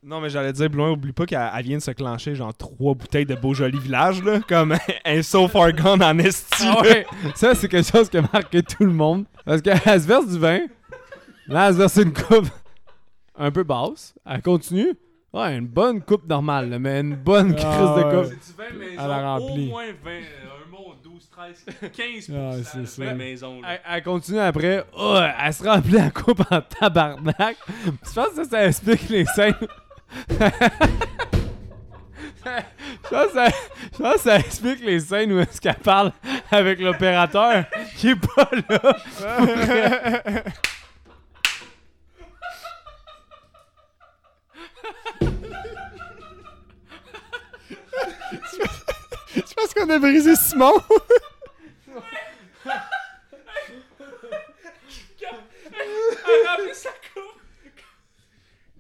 [0.06, 2.94] Non mais j'allais dire, loin, oublie pas qu'elle elle vient de se clencher genre trois
[2.94, 6.66] bouteilles de beau joli village là, comme un so far gone en esti.
[6.68, 9.24] Ah ouais, ça c'est quelque chose qui a marqué tout le monde.
[9.46, 10.60] Parce qu'elle se verse du vin,
[11.48, 12.48] là elle se verse une coupe
[13.36, 14.94] un peu basse, elle continue.
[15.34, 18.34] Ouais, une bonne coupe normale, là, mais une bonne crise Ah de coupe.
[18.40, 19.66] C'est du vin maison, Elle a rempli.
[19.66, 20.22] au moins 20, euh,
[20.68, 23.04] un bon 12, 13, 15 Ah, c'est ça.
[23.06, 23.60] vin maison.
[23.62, 23.68] là.
[23.72, 27.58] Elle, elle continue après, oh, elle se remplit la coupe en tabarnak.
[28.04, 29.56] Je pense que ça, ça explique les scènes.
[33.10, 33.48] Ça, ça,
[33.98, 36.12] ça, ça, explique les scènes où est-ce qu'elle parle
[36.52, 37.66] avec l'opérateur
[37.98, 38.96] qui est pas là.
[49.36, 50.74] Je pense qu'on a brisé Simon.
[52.66, 52.72] Elle
[56.48, 56.58] a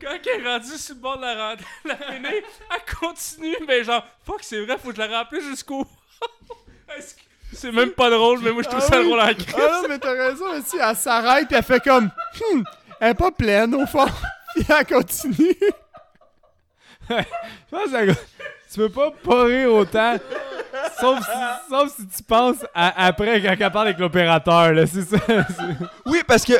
[0.08, 1.98] est rendu sur le bord de la, la.
[2.30, 5.86] Elle continue, mais genre, fuck, c'est vrai, faut que je la remplisse jusqu'au.
[7.56, 9.06] C'est même pas drôle, mais moi je trouve Ah ça oui.
[9.08, 9.56] drôle à crise.
[9.56, 12.06] Ah non, mais t'as raison, mais si elle s'arrête, elle fait comme.
[12.06, 12.64] Hmm,
[13.00, 14.08] elle est pas pleine au fond.
[14.56, 15.56] Puis elle continue.
[17.10, 17.16] Je
[17.70, 20.16] pense que la- tu peux pas pas rire autant.
[21.00, 25.04] Sauf si, sauf si tu penses à- après quand elle parle avec l'opérateur, là, c'est
[25.04, 25.18] ça.
[26.06, 26.54] Oui, parce que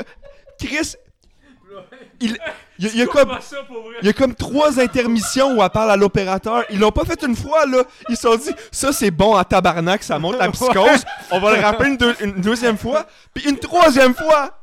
[0.60, 0.96] Chris,
[2.20, 2.38] il,
[2.80, 3.38] il, y a- il y a comme,
[4.02, 6.64] il y a comme trois intermissions où elle parle à l'opérateur.
[6.70, 7.84] Ils l'ont pas fait une fois, là.
[8.10, 11.04] Ils se sont dit, ça c'est bon à tabarnak, ça monte la psychose.
[11.32, 13.06] On va le rappeler une, deux- une deuxième fois.
[13.34, 14.60] Puis une troisième fois.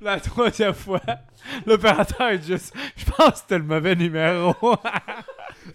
[0.00, 1.00] La troisième fois,
[1.66, 2.72] l'opérateur est juste.
[2.96, 4.54] Je pense que c'était le mauvais numéro.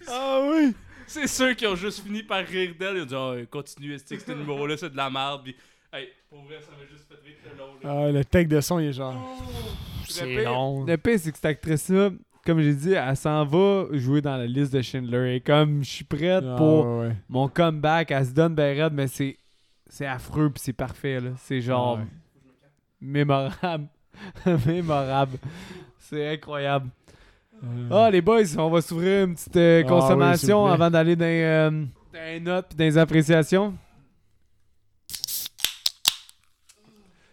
[0.08, 0.74] Ah oui.
[1.06, 2.96] C'est ceux qui ont juste fini par rire d'elle.
[2.96, 5.42] Ils ont dit, oh, continue, ce numéro-là, c'est de la merde.
[5.44, 5.56] Puis,
[5.92, 7.66] hey, pour vrai, ça m'a juste fait long.
[7.82, 8.06] là.
[8.08, 9.14] Ah, le tech de son, il est genre.
[9.14, 10.84] Le C'est long.
[10.84, 12.10] Le pire, c'est que cette actrice-là,
[12.44, 15.36] comme j'ai dit, elle s'en va jouer dans la liste de Schindler.
[15.36, 17.16] Et comme je suis prête Ah, pour ouais, ouais.
[17.28, 19.36] mon comeback, elle se donne ben raide, mais c'est.
[19.88, 21.30] C'est affreux puis c'est parfait, là.
[21.36, 21.98] C'est genre.
[21.98, 22.08] Ah ouais.
[23.00, 23.86] mémorable.
[24.66, 25.38] mémorable.
[25.98, 26.88] C'est incroyable.
[27.62, 31.14] Euh, Ah, les boys, on va s'ouvrir une petite euh, Ah consommation oui, avant d'aller
[31.14, 31.70] dans, euh,
[32.12, 33.74] dans les notes et dans les appréciations.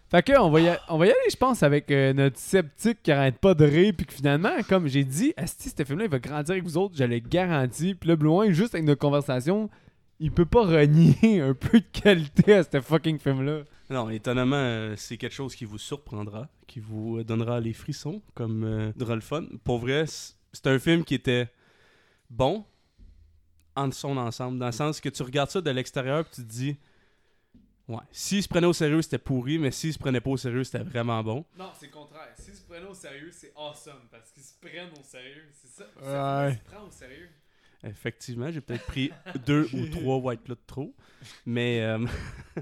[0.09, 3.53] Fait que, on va, y aller, je pense, avec euh, notre sceptique qui arrête pas
[3.53, 6.63] de rire, puis que finalement, comme j'ai dit, Asti, ce film-là, il va grandir avec
[6.63, 7.93] vous autres, je le garantis.
[7.93, 9.69] Puis là, plus loin, juste avec notre conversation,
[10.19, 13.61] il peut pas renier un peu de qualité à ce fucking film-là.
[13.89, 18.21] Non, étonnamment, euh, c'est quelque chose qui vous surprendra, qui vous euh, donnera les frissons,
[18.35, 19.45] comme euh, drôle fun.
[19.63, 21.47] Pour vrai, c'est un film qui était
[22.29, 22.65] bon
[23.75, 26.47] en son ensemble, dans le sens que tu regardes ça de l'extérieur et tu te
[26.47, 26.77] dis,
[27.89, 30.63] ouais, s'il se prenait au sérieux, c'était pourri, mais s'il se prenait pas au sérieux,
[30.63, 31.45] c'était vraiment bon.
[31.57, 32.33] Non, c'est le contraire.
[32.37, 35.45] S'ils se prenaient au sérieux, c'est awesome, parce qu'ils se prennent au sérieux.
[35.53, 36.45] C'est ça.
[36.45, 36.53] Ouais.
[36.53, 37.29] se prend au sérieux.
[37.83, 39.11] Effectivement, j'ai peut-être pris
[39.45, 40.93] deux ou trois White Cloud trop,
[41.45, 41.97] mais, euh,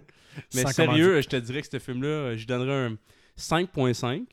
[0.53, 2.97] mais Sans sérieux, je te dirais que ce film-là, euh, je donnerais un
[3.37, 4.25] 5.5.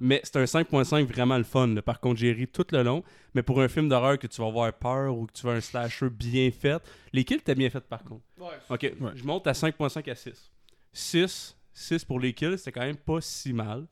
[0.00, 1.68] Mais c'est un 5.5 vraiment le fun.
[1.68, 1.82] là.
[1.82, 3.02] Par contre, j'ai ri tout le long.
[3.34, 5.60] Mais pour un film d'horreur que tu vas avoir peur ou que tu vas un
[5.60, 8.22] slasher bien fait, les kills étaient bien faits par contre.
[8.38, 8.46] Ouais.
[8.70, 10.50] Ok, je monte à 5.5 à 6.
[10.92, 13.86] 6, 6 pour les kills, c'était quand même pas si mal.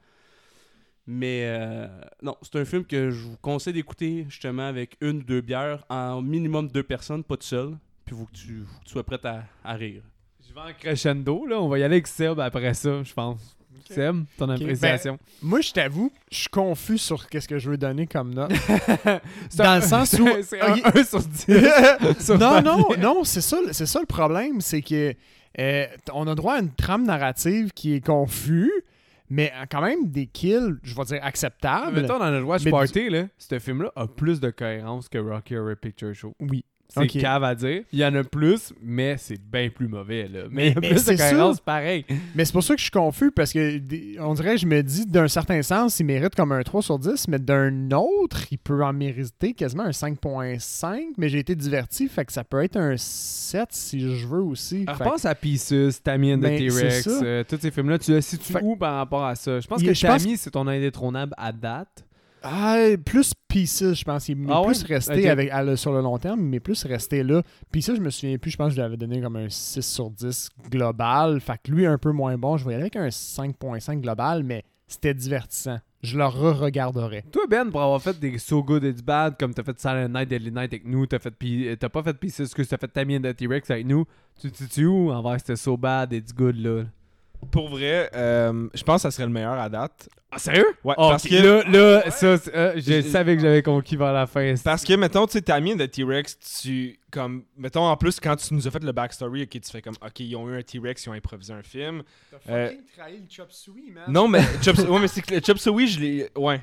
[1.06, 1.88] Mais euh,
[2.22, 5.84] non, c'est un film que je vous conseille d'écouter justement avec une ou deux bières,
[5.88, 7.76] en minimum deux personnes, pas de seul.
[8.04, 10.02] Puis faut que tu, que tu sois prêt à, à rire.
[10.48, 11.60] Je vais en crescendo, là.
[11.60, 13.56] On va y aller avec Seb après ça, je pense.
[13.94, 15.18] Seb, ton appréciation.
[15.42, 18.50] Moi, je t'avoue, je suis confus sur qu'est-ce que je veux donner comme note.
[19.56, 20.96] Dans un- le sens où- c'est un Ok.
[20.96, 21.46] 1 sur 10.
[22.24, 25.14] sur non, non, non, c'est ça, c'est ça le problème, c'est que
[25.58, 28.70] euh, on a droit à une trame narrative qui est confus,
[29.28, 32.00] mais quand même des kills, je vais dire acceptables.
[32.02, 35.76] Mettons, dans notre Watch Party, là, ce film-là a plus de cohérence que Rocky Horror
[35.80, 36.34] Picture Show.
[36.40, 36.64] Oui.
[36.94, 37.18] C'est Ok.
[37.22, 37.82] cave à dire.
[37.92, 40.40] Il y en a plus, mais c'est bien plus mauvais, là.
[40.50, 41.30] Mais il y a Mais plus de c'est ça.
[41.30, 42.04] cohérence, pareil.
[42.34, 43.80] Mais c'est pour ça que je suis confus parce que
[44.20, 47.28] on dirait, je me dis, d'un certain sens, il mérite comme un 3 sur 10,
[47.28, 51.14] mais d'un autre, il peut en mériter quasiment un 5.5.
[51.16, 54.84] Mais j'ai été diverti, fait que ça peut être un 7 si je veux aussi.
[54.86, 58.12] Alors, que- pense à Pieces, Tammy and the Ben, T-Rex, euh, tous ces films-là, tu
[58.12, 59.60] le situes Fait- où par rapport à ça?
[59.60, 62.04] Je pense Il- que pense Tammy, c'est ton indétrônable à date.
[62.42, 64.28] Ah, plus Pieces, je pense.
[64.28, 64.68] Il m'est Ah ouais?
[64.72, 67.42] plus resté avec, à sur le long terme, mais plus resté là.
[67.70, 69.82] Pieces, je me souviens plus, je pense que je lui avais donné comme un 6
[69.82, 71.40] sur 10 global.
[71.40, 72.56] Fait que lui, un peu moins bon.
[72.56, 75.78] Je voyais avec un 5.5 global, mais c'était divertissant.
[76.02, 77.22] Je le re-regarderais.
[77.30, 80.28] Toi, Ben, pour avoir fait des So Good It's Bad, comme t'as fait Silent Night,
[80.28, 83.16] Deadly Night avec nous, t'as fait euh, t'as pas fait Pieces, que t'as fait Tammy
[83.18, 84.04] and the T-Rex avec nous,
[84.40, 86.84] tu te où envers ce So Bad It's Good, là?
[87.50, 90.08] Pour vrai, euh, je pense que ça serait le meilleur à date.
[90.34, 90.64] Ah, sérieux?
[90.82, 91.34] Ouais, Oh, parce que...
[91.34, 94.54] là, là, ça, euh, je savais que j'avais conquis vers la fin.
[94.64, 96.98] Parce que, mettons, tu sais, Tammy de T-Rex, tu.
[97.10, 97.42] Comme.
[97.58, 99.96] Mettons, en plus, quand tu nous as fait le backstory, ok, tu fais comme.
[100.02, 102.02] Ok, ils ont eu un T-Rex, ils ont improvisé un film.
[102.30, 104.04] T'as Euh, trahi le chop suey, man.
[104.08, 104.40] Non, mais.
[104.62, 106.30] Chop, ouais, mais c'est que le Chop Suey, je l'ai.
[106.34, 106.58] Ouais.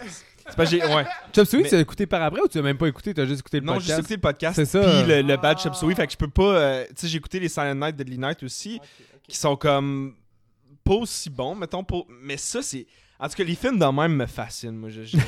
[0.47, 0.83] C'est pas j'ai.
[0.83, 1.05] Ouais.
[1.35, 3.25] Chop Suey, Mais- tu l'as écouté par après ou tu l'as même pas écouté, t'as
[3.27, 3.99] juste écouté le Non, j'ai podcast?
[3.99, 4.55] écouté le podcast.
[4.55, 4.79] C'est ça.
[4.81, 6.41] Puis le, le bad Chop Suey, fait que je peux pas.
[6.55, 8.81] euh, tu sais, j'ai écouté les Silent Night, Deadly Night aussi,
[9.27, 10.15] qui sont comme.
[10.89, 11.83] Pas aussi bons, mettons.
[11.83, 12.87] Pas, mais ça, c'est.
[13.19, 14.75] En tout cas, les films de même me fascinent.
[14.77, 15.19] Moi, je, je- je-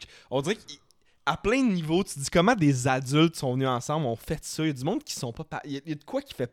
[0.00, 3.68] je- on dirait qu'à plein de niveaux, tu te dis comment des adultes sont venus
[3.68, 4.62] ensemble, ont fait ça.
[4.62, 5.44] Il y a du monde qui sont pas.
[5.44, 6.50] pa- Il y, a- il y a de quoi qui fait,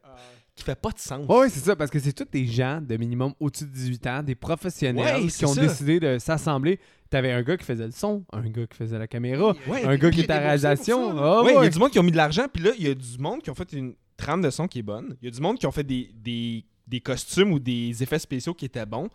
[0.55, 1.25] qui fait pas de sens.
[1.29, 4.07] Ouais, ouais, c'est ça, parce que c'est tous des gens de minimum au-dessus de 18
[4.07, 5.61] ans, des professionnels Ouais, qui ont ça.
[5.61, 6.79] décidé de s'assembler.
[7.09, 9.95] T'avais un gars qui faisait le son, un gars qui faisait la caméra, Ouais, un
[9.95, 11.11] gars qui était à la réalisation.
[11.11, 11.23] pour.
[11.23, 12.85] Ah Ouais, il y a du monde qui ont mis de l'argent, puis là, il
[12.87, 15.15] y a du monde qui ont fait une trame de son qui est bonne.
[15.21, 18.19] Il y a du monde qui ont fait des, des, des costumes ou des effets
[18.19, 19.09] spéciaux qui étaient bons.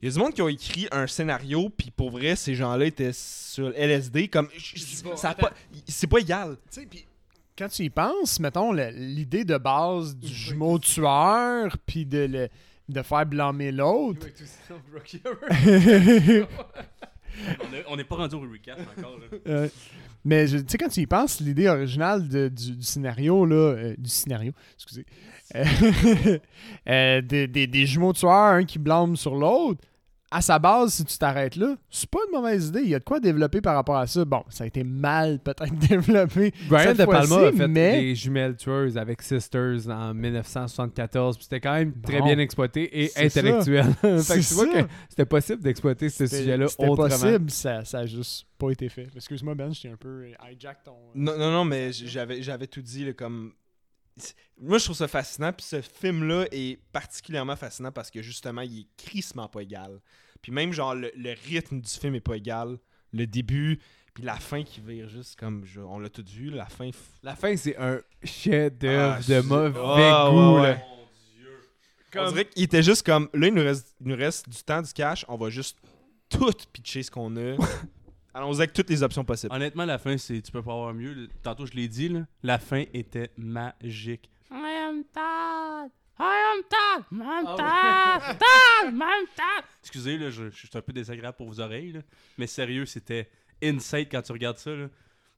[0.00, 2.84] Il y a du monde qui ont écrit un scénario, puis pour vrai, ces gens-là
[2.86, 4.28] étaient sur LSD.
[4.28, 4.48] Comme,
[5.86, 6.56] c'est pas égal.
[6.70, 7.04] Tu sais, puis
[7.58, 12.48] quand tu y penses, mettons, l'idée de base du jumeau tueur, puis de, le-
[12.88, 14.26] de faire blâmer l'autre.
[17.60, 19.18] On est- On n'est pas rendu au recap encore.
[19.18, 19.26] là.
[19.46, 19.68] Euh,
[20.24, 23.94] mais tu sais, quand tu y penses, l'idée originale de- du, du scénario, là, euh,
[23.96, 25.06] du scénario, excusez,
[25.56, 25.64] euh,
[26.88, 29.80] euh, des, des- des jumeaux tueurs, un qui blâme sur l'autre,
[30.30, 32.80] à sa base, si tu t'arrêtes là, c'est pas une mauvaise idée.
[32.82, 34.26] Il y a de quoi développer par rapport à ça.
[34.26, 36.52] Bon, ça a été mal peut-être développé.
[36.68, 41.36] Brian cette De Palma a fait mais- des jumelles tueuses avec Sisters en 1974.
[41.36, 42.26] puis C'était quand même très Bon.
[42.26, 43.86] bien exploité et intellectuel.
[44.02, 44.82] fait que C'est tu vois ça.
[44.82, 47.08] que c'était possible d'exploiter ce C'était- sujet-là C'était autrement.
[47.08, 49.08] possible, ça, ça a juste pas été fait.
[49.16, 50.90] Excuse-moi, Ben, j'étais un peu hijack ton.
[50.92, 53.52] euh, Non, non, non, mais j'avais, j'avais tout dit, là, comme...
[54.60, 58.80] Moi, je trouve ça fascinant, puis ce film-là est particulièrement fascinant parce que, justement, il
[58.80, 60.00] est crissement pas égal.
[60.42, 62.78] Puis même, genre, le, le rythme du film est pas égal.
[63.12, 63.78] Le début,
[64.14, 65.64] puis la fin qui vire juste comme...
[65.64, 66.88] je- on l'a tout vu, la fin...
[66.88, 70.56] f- La fin, c'est un chef-d'œuvre Ah, de mauvais Ah, goût.
[70.56, 70.70] ouais, là.
[70.72, 70.84] ouais.
[72.20, 73.28] On dirait qu'il était juste comme...
[73.34, 75.78] Là, il nous reste, il nous reste du temps, du cash, on va juste
[76.28, 77.56] tout pitcher ce qu'on a.
[78.34, 79.52] Allons-y avec toutes les options possibles.
[79.54, 81.28] Honnêtement, la fin, c'est tu peux pas avoir mieux.
[81.42, 84.30] Tantôt, je l'ai dit, là, la fin était magique.
[84.50, 84.54] I
[84.88, 85.90] am Todd!
[86.20, 86.22] I
[86.56, 87.04] am Todd!
[87.12, 88.38] I'm Todd!
[88.38, 88.92] Todd!
[88.94, 89.64] I'm Todd!
[89.82, 92.00] Excusez, là, je, je suis un peu désagréable pour vos oreilles, là,
[92.36, 93.28] mais sérieux, c'était
[93.62, 94.70] insane quand tu regardes ça.
[94.70, 94.86] Là.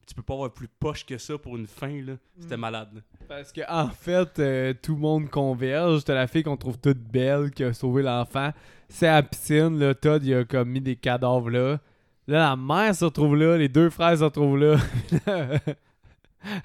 [0.07, 2.01] Tu peux pas avoir plus poche que ça pour une fin.
[2.03, 2.13] là.
[2.39, 2.89] C'était malade.
[2.95, 3.01] là.
[3.27, 6.03] Parce que en fait, euh, tout le monde converge.
[6.03, 8.51] T'as la fille qu'on trouve toute belle qui a sauvé l'enfant.
[8.89, 9.77] C'est à la piscine.
[9.79, 11.79] Là, Todd, il a comme mis des cadavres là.
[12.31, 13.57] Là, la mère se retrouve là.
[13.57, 14.77] Les deux frères se retrouvent là.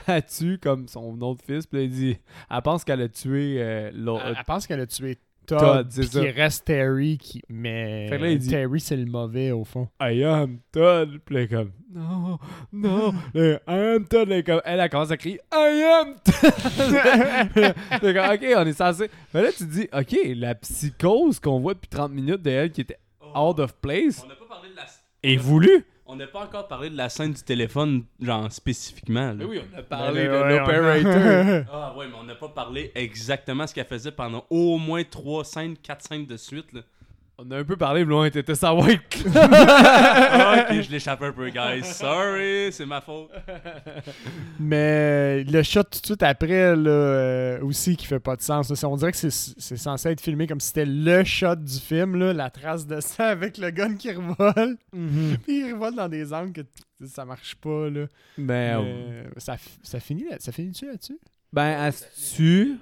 [0.06, 1.66] elle tue comme son autre fils.
[1.66, 2.16] Puis là, il dit
[2.50, 4.22] elle pense qu'elle a tué euh, l'autre.
[4.26, 6.20] Elle, elle pense qu'elle a tué Todd, Todd, c'est puis ça.
[6.20, 7.40] qu'il reste Terry qui.
[7.48, 9.88] Mais Fait que là, il dit- Terry, c'est le mauvais au fond.
[10.00, 11.18] I am Todd.
[11.24, 12.38] Puis là, elle est comme, non,
[12.72, 13.14] non.
[13.32, 14.28] Là, I am Todd.
[14.28, 17.74] Là, elle comme, elle, elle commence à crier, I am Todd.
[18.00, 19.08] T'es comme, ok, on est censé.
[19.34, 22.72] Mais là, tu te dis, ok, la psychose qu'on voit depuis 30 minutes de elle
[22.72, 22.98] qui était
[23.36, 24.82] out of place On n'a pas parlé de la.
[25.26, 25.84] Est voulue.
[26.08, 29.32] On n'a pas encore parlé de la scène du téléphone, genre spécifiquement.
[29.32, 29.44] là.
[29.44, 31.64] on a parlé de l'opérateur.
[31.72, 35.44] Ah ouais, mais on n'a pas parlé exactement ce qu'elle faisait pendant au moins trois
[35.44, 36.72] scènes, quatre scènes de suite.
[36.72, 36.82] Là.
[37.38, 39.02] On a un peu parlé, mais loin, t'étais sans white.
[39.34, 41.82] Ah, ok, je l'échappe un peu, guys.
[41.84, 43.28] Sorry, c'est ma faute.
[44.58, 48.70] Mais le shot tout de suite après, là, euh, aussi, qui fait pas de sens.
[48.70, 48.88] là.
[48.88, 52.32] On dirait que c'est censé être filmé comme si c'était le shot du film, là,
[52.32, 54.76] la trace de sang avec le gun qui revole.
[54.90, 56.52] Puis il revole dans des angles
[56.98, 58.06] que ça marche pas, là.
[58.38, 61.18] Ben, Mais ça, fi- ça finit là- ça finit-tu là-dessus?
[61.52, 61.90] ben,
[62.34, 62.76] tue.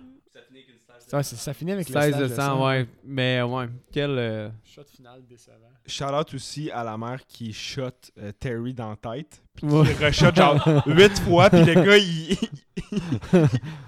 [1.13, 2.87] Ouais, ça finit avec le 16 stage de sang, ouais.
[3.05, 4.11] Mais, ouais, quel.
[4.19, 5.57] euh, Shot final décevant.
[5.87, 9.43] Shout-out aussi à la mère qui shot euh, Terry dans la tête.
[9.55, 9.87] Puis Ouais.
[9.95, 11.51] qui reshot genre 8 fois.
[11.51, 12.37] Puis le gars, il,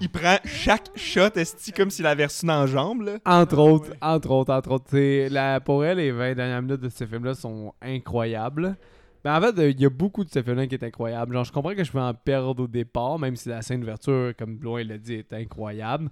[0.01, 3.03] il prend chaque shot esti comme s'il avait reçu dans la jambe.
[3.03, 3.19] Là.
[3.25, 4.85] Entre autres, entre autres, entre autres.
[4.91, 8.77] C'est la, pour elle, les 20 dernières minutes de ce film-là sont incroyables.
[9.25, 11.33] Mais en fait, euh, il y a beaucoup de ce film-là qui est incroyable.
[11.35, 14.33] Genre, je comprends que je peux en perdre au départ, même si la scène d'ouverture,
[14.39, 16.11] comme Bloin l'a dit, est incroyable.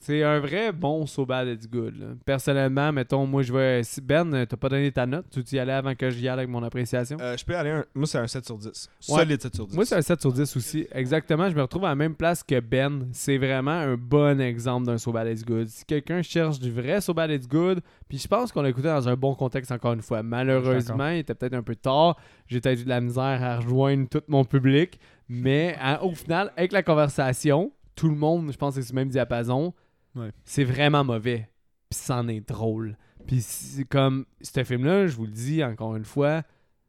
[0.00, 1.96] C'est un vrai bon So Bad It's Good.
[1.96, 2.06] là.
[2.26, 3.84] Personnellement, mettons, moi, je vais.
[3.84, 5.26] si Ben, t'as pas donné ta note?
[5.30, 7.16] Tu y allais avant que j'y aille avec mon appréciation?
[7.20, 7.84] Euh, je peux aller un...
[7.94, 8.66] Moi, c'est un 7 sur 10.
[8.66, 9.18] Ouais.
[9.20, 9.76] Solide 7 sur 10.
[9.76, 10.86] Moi, c'est un 7 sur 10 aussi.
[10.92, 11.48] Exactement.
[11.48, 13.06] Je me retrouve à la même place que Ben.
[13.12, 15.68] C'est vraiment un bon exemple d'un So Bad It's Good.
[15.68, 18.88] Si quelqu'un cherche du vrai So Bad It's Good, puis je pense qu'on l'a écouté
[18.88, 20.22] dans un bon contexte encore une fois.
[20.24, 22.18] Malheureusement, il était peut-être un peu tard.
[22.48, 24.98] J'ai peut-être eu de la misère à rejoindre tout mon public.
[25.28, 28.96] Mais à- au final, avec la conversation, tout le monde, je pense que c'est le
[28.96, 29.74] même diapason.
[30.14, 30.30] Ouais.
[30.44, 31.48] C'est vraiment mauvais.
[31.90, 32.96] Puis c'en est drôle.
[33.26, 36.42] Puis c'est comme ce film-là, je vous le dis encore une fois,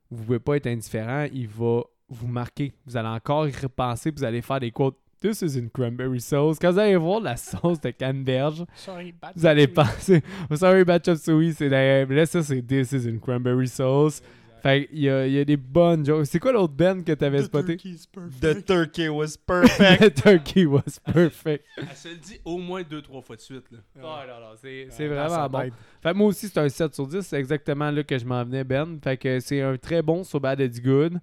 [0.10, 2.74] vous pouvez pas être indifférent, il va vous marquer.
[2.86, 4.98] Vous allez encore y repenser, puis vous allez faire des quotes.
[5.20, 6.60] This is in cranberry sauce.
[6.60, 10.22] Quand vous allez voir la sauce de canneberge, Sorry, vous allez penser.
[10.50, 11.54] Oh, sorry, bad chop suey.
[11.54, 14.22] C'est là, ça, c'est This is in cranberry sauce.
[14.64, 16.26] Fait il y a, il y a des bonnes jokes.
[16.26, 17.76] C'est quoi l'autre band que t'avais The spoté?
[17.78, 18.42] turkey's perfect.
[18.42, 20.02] The turkey was perfect.
[20.02, 21.66] The turkey was perfect.
[21.76, 23.66] Elle se le dit au moins deux, trois fois de suite.
[23.72, 23.80] Là.
[24.02, 24.10] non,
[24.40, 25.60] non, c'est c'est vraiment bon.
[25.64, 25.74] tête.
[26.02, 27.22] Fait que moi aussi, c'est un 7 sur 10.
[27.22, 28.98] C'est exactement là que je m'en venais, Ben.
[29.04, 31.20] Fait que c'est un très bon So Bad It's Good.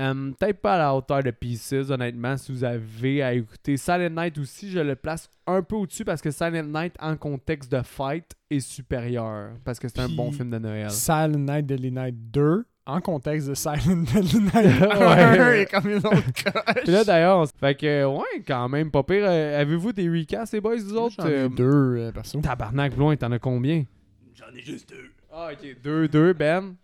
[0.00, 3.76] Euh, Peut-être pas à la hauteur de Pieces, honnêtement, si vous avez à écouter.
[3.76, 7.70] Silent Night aussi, je le place un peu au-dessus parce que Silent Night, en contexte
[7.72, 9.52] de fight, est supérieur.
[9.64, 10.90] Parce que c'est un bon film de Noël.
[10.90, 14.20] Silent Night, Deadly Night 2, en contexte de Silent 1,
[15.46, 15.62] Ouais.
[15.62, 16.10] et comme une autre
[16.42, 16.74] coche.
[16.84, 19.24] Puis là, d'ailleurs, fait que, ouais, quand même, pas pire.
[19.26, 21.14] Euh, Avez-vous des recasts, les boys, vous autres?
[21.18, 21.64] J'en ai Euh, deux,
[21.98, 22.40] euh, perso.
[22.40, 23.84] Tabarnak, loin, t'en as combien?
[24.34, 25.10] J'en ai juste deux.
[25.32, 25.76] Ah, ok.
[25.82, 26.74] 2, 2, Ben?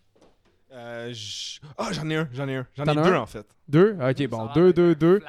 [0.73, 2.67] Euh, j- Ah, j'en ai un, j'en ai un.
[2.77, 3.21] J'en ai deux un?
[3.21, 3.47] en fait.
[3.69, 3.97] 2.
[4.01, 4.49] Ok, bon.
[4.55, 5.21] 2, 2, 2.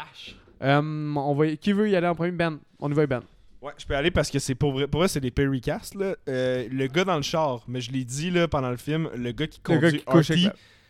[0.62, 1.56] on va...
[1.56, 2.32] Qui veut y aller en premier?
[2.32, 2.60] Ben.
[2.80, 3.22] On y va, Ben.
[3.62, 5.94] Ouais, je peux aller parce que c'est pour vrai, pour vrai c'est des pay recasts,
[5.96, 6.16] là.
[6.28, 9.32] Euh, le gars dans le char, mais je l'ai dit là pendant le film, le
[9.32, 10.48] gars qui Le conduit gars qui couche Artie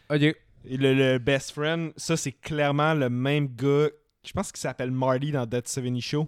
[0.10, 0.38] avec la- Ok.
[0.66, 3.90] et le, le best friend, ça c'est clairement le même gars.
[4.24, 6.28] Je pense qu'il s'appelle Marty dans Dead 70 Show.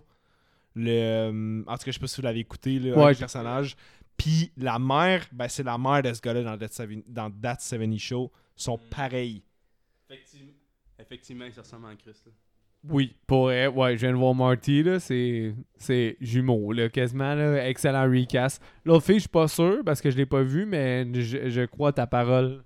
[0.75, 3.19] Le, euh, en tout cas, je sais pas si vous l'avez écouté, là, Ouais, j'ai-
[3.19, 3.75] personnages.
[4.17, 7.57] Puis la mère, ben, c'est la mère de ce gars-là dans Dead 70 dans That
[7.59, 8.31] 70 Show.
[8.55, 9.43] sont pareils.
[10.09, 10.51] Effectivement,
[10.99, 12.25] effectivement, il se ressemble en Christ.
[12.25, 12.31] là.
[12.89, 17.34] Oui, pour vrai, ouais, je viens de voir Marty, là, c'est, c'est jumeau, là, quasiment,
[17.34, 18.61] là, excellent recast.
[18.84, 21.61] L'autre fille, je suis pas sûr, parce que je l'ai pas vu, mais je, je
[21.65, 22.61] crois ta parole,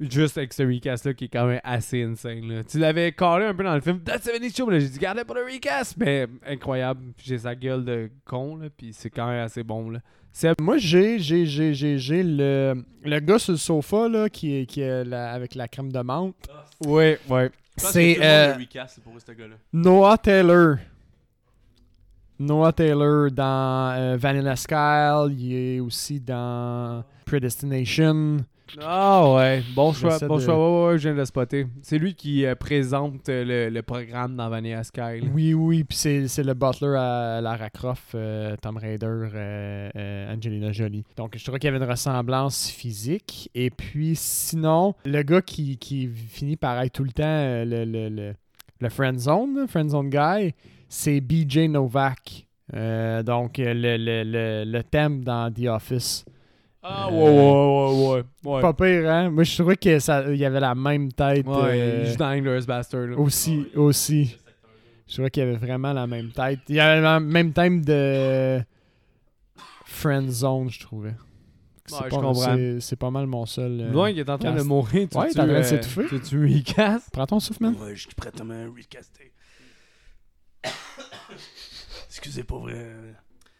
[0.00, 2.64] juste avec ce recast-là, qui est quand même assez insane, là.
[2.64, 5.34] Tu l'avais collé un peu dans le film, That's 70 Show, j'ai dit, gardez pas
[5.34, 9.62] le recast, mais incroyable, j'ai sa gueule de con, là, puis c'est quand même assez
[9.62, 10.00] bon, là.
[10.60, 14.66] Moi, j'ai, j'ai, j'ai, j'ai, j'ai le, le gars sur le sofa, là, qui est,
[14.66, 16.34] qui est la- avec la crème de menthe.
[16.84, 17.50] Ouais, ouais.
[17.76, 18.54] C'est, euh.
[19.72, 20.76] Noah Taylor.
[22.38, 28.38] Noah Taylor dans euh, Vanilla Sky, il est aussi dans Predestination.
[28.82, 30.56] Ah ouais, bon choix, bon de- choix,
[30.86, 31.66] ouais, ouais, je viens de le spotter.
[31.82, 35.28] C'est lui qui euh, présente euh, le, le programme dans Vanilla Sky, là.
[35.32, 41.04] Oui, oui, puis c'est, le butler à Lara Croft, euh, Tom Raider, euh, Angelina Jolie.
[41.16, 43.50] Donc je trouvais qu'il y avait une ressemblance physique.
[43.54, 48.08] Et puis sinon, le gars qui, qui finit par être tout le temps le, le,
[48.08, 48.34] le,
[48.80, 50.54] le friend zone, friend zone guy,
[50.88, 52.46] c'est BJ Novak.
[52.72, 56.24] Donc le, le, le, le thème dans The Office.
[56.88, 58.54] Ah Euh, ouais, ouais, ouais, ouais.
[58.54, 58.60] ouais.
[58.62, 59.30] Pas pire, hein?
[59.30, 59.90] Moi, je trouvais qu'il
[60.38, 61.44] y avait la même tête.
[61.46, 63.06] Ouais, euh, il joue dans Inglourious Bastard.
[63.08, 63.16] là.
[63.18, 64.36] aussi, aussi.
[65.08, 66.60] Je trouvais qu'il y avait vraiment la même tête.
[66.68, 68.60] Il y avait le même thème de
[69.84, 71.14] Friend Zone, je trouvais.
[71.86, 72.80] C'est Ouais, pas- c'est-
[73.10, 73.80] mal mon seul.
[73.80, 75.08] euh, Loin qui est en train de mourir.
[75.08, 76.06] Tu Ouais, il train de s'étouffer.
[76.08, 77.10] Tu tu recast?
[77.12, 77.76] Prends ton souffle, man.
[77.80, 79.32] Ouais, je suis prêt à me recaster.
[82.08, 82.92] Excusez, pour vrai.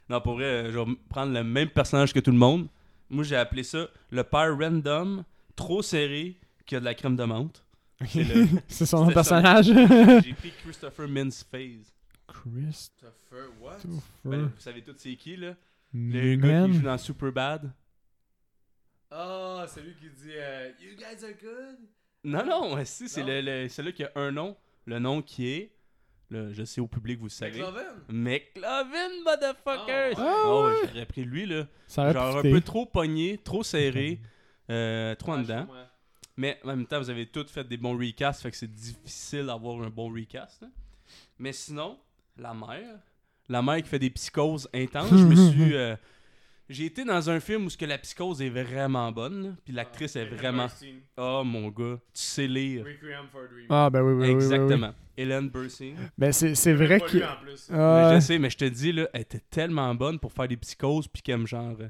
[0.09, 2.66] Non, pour vrai, je vais prendre le même personnage que tout le monde.
[3.11, 7.24] Moi, j'ai appelé ça le père random, trop serré, qui a de la crème de
[7.24, 7.64] menthe.
[8.09, 9.66] C'est le- C'est son C'était personnage.
[10.24, 11.94] J'ai pris Christopher Mintz Phase.
[12.26, 13.48] Christopher.
[14.24, 15.54] Ben, vous savez tous c'est qui, là?
[15.94, 16.82] Le gars qui joue Man.
[16.82, 17.72] dans Superbad.
[19.11, 21.78] Ah, c'est lui qui dit euh, You guys are good?
[22.24, 24.57] Non, non, si, c'est le- celui qui a un nom.
[24.84, 25.72] Le nom qui est.
[26.31, 27.62] Là, je sais au public, vous savez.
[28.09, 30.14] McLovin, motherfucker!
[30.16, 30.27] Ah, ouais.
[30.27, 31.66] Ah ouais, j'aurais pris lui, là.
[31.87, 34.20] Ça Genre un peu trop pogné, trop serré,
[34.70, 35.66] euh, trop en dedans.
[36.37, 39.47] Mais en même temps, vous avez tous fait des bons recasts, fait que c'est difficile
[39.47, 40.62] d'avoir un bon recast.
[40.64, 40.70] hein.
[41.39, 41.99] Mais sinon,
[42.37, 42.99] la mère,
[43.49, 45.74] la mère qui fait des psychoses intenses, je me suis.
[45.77, 45.97] euh,
[46.69, 50.17] j'ai été dans un film où ce que la psychose est vraiment bonne, puis l'actrice
[50.17, 50.67] est vraiment.
[51.17, 52.85] Oh mon gars, tu sais lire.
[52.85, 53.67] Requiem for a Dream.
[53.71, 54.45] Ah, ben oui, oui, oui, oui, oui.
[54.45, 54.95] Exactement.
[55.17, 55.95] Hélène Burstyn.
[56.19, 57.19] Ben, c'est c'est vrai que.
[57.73, 60.57] Ah, je sais, mais je te dis, là, elle était tellement bonne pour faire des
[60.57, 61.77] psychoses, puis qu'elle me genre.
[61.81, 61.89] euh,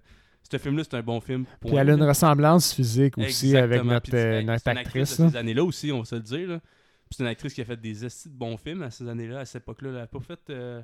[0.48, 1.44] ce film-là, c'est un bon film.
[1.60, 5.18] Puis elle a une ressemblance physique aussi avec notre, Puis euh, notre une actrice.
[5.18, 5.30] de là.
[5.30, 6.48] ces années-là aussi, on va se le dire.
[6.48, 6.60] là.
[6.60, 9.40] Puis c'est une actrice qui a fait des estis de bons films à ces années-là,
[9.40, 9.90] à cette époque-là.
[9.90, 10.38] Elle a pas fait.
[10.50, 10.82] euh,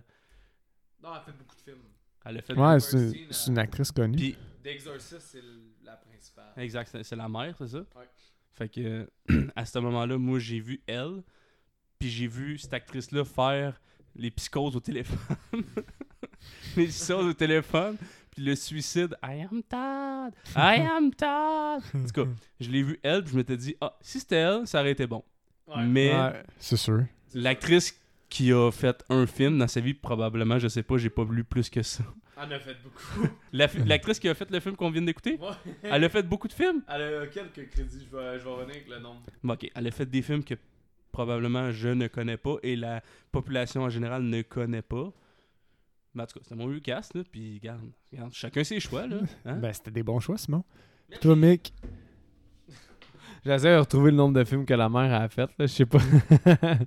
[1.02, 1.82] Non, elle fait beaucoup de films.
[2.24, 2.54] Elle a fait.
[2.54, 4.16] Ouais, c'est c'est une actrice connue.
[4.16, 5.42] Puis, D'Exorcist, c'est
[5.84, 6.52] la principale.
[6.56, 7.78] exact, c'est c'est la mère, c'est ça?
[7.78, 8.08] Ouais.
[8.52, 9.10] Fait que,
[9.56, 11.22] à ce moment-là, moi, j'ai vu elle.
[11.98, 13.80] Puis j'ai vu cette actrice-là faire
[14.14, 15.18] les psychoses au téléphone.
[16.76, 17.96] les psychoses au téléphone.
[18.30, 19.16] Puis le suicide.
[19.22, 20.34] I am Todd.
[20.56, 21.82] I am Todd.
[21.94, 23.22] En tout cas, je l'ai vu elle.
[23.22, 25.24] Puis je m'étais dit, ah, si c'était elle, ça aurait été bon.
[25.76, 26.12] Mais.
[26.14, 27.04] Ouais, c'est sûr.
[27.34, 27.98] L'actrice
[28.32, 31.44] qui a fait un film dans sa vie, probablement, je sais pas, j'ai pas lu
[31.44, 32.02] plus que ça.
[32.38, 33.28] Elle en a fait beaucoup.
[33.86, 35.38] L'actrice qui a fait le film qu'on vient d'écouter,
[35.82, 36.82] elle a fait beaucoup de films.
[36.88, 39.20] Elle a quelques crédits, je vais, je vais revenir avec le nombre.
[39.44, 40.54] Bon, ok, elle a fait des films que
[41.12, 45.12] probablement je ne connais pas et la population en général ne connaît pas.
[46.14, 49.16] Mais en tout cas, c'était mon recast, là, puis regarde, regarde, chacun ses choix, là.
[49.44, 49.56] hein.
[49.56, 50.64] Ben, c'était des bons choix, Simon.
[51.10, 51.74] Puis toi, Mick?
[53.44, 55.66] J'essaie de retrouver le nombre de films que la mère a fait, là.
[55.66, 55.98] Je sais pas.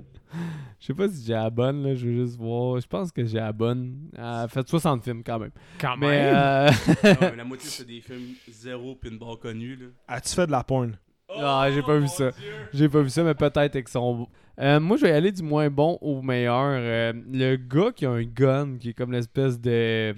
[0.80, 1.96] Je sais pas si j'ai la bonne, là.
[1.96, 2.80] Je veux juste voir.
[2.80, 4.10] Je pense que j'ai la bonne.
[4.16, 5.52] Elle a fait 60 films quand même.
[5.80, 6.32] Quand Mais.
[6.34, 6.70] euh,
[7.04, 9.86] Non, mais la moitié, c'est des films zéro puis une barre connue, là.
[10.08, 10.98] As-tu fait de la porn?
[11.38, 12.30] Non, j'ai pas vu ça.
[12.74, 14.28] J'ai pas vu ça, mais peut-être avec son.
[14.60, 16.70] Euh, moi, je vais aller du moins bon au meilleur.
[16.78, 20.14] Euh, le gars qui a un gun, qui est comme l'espèce de.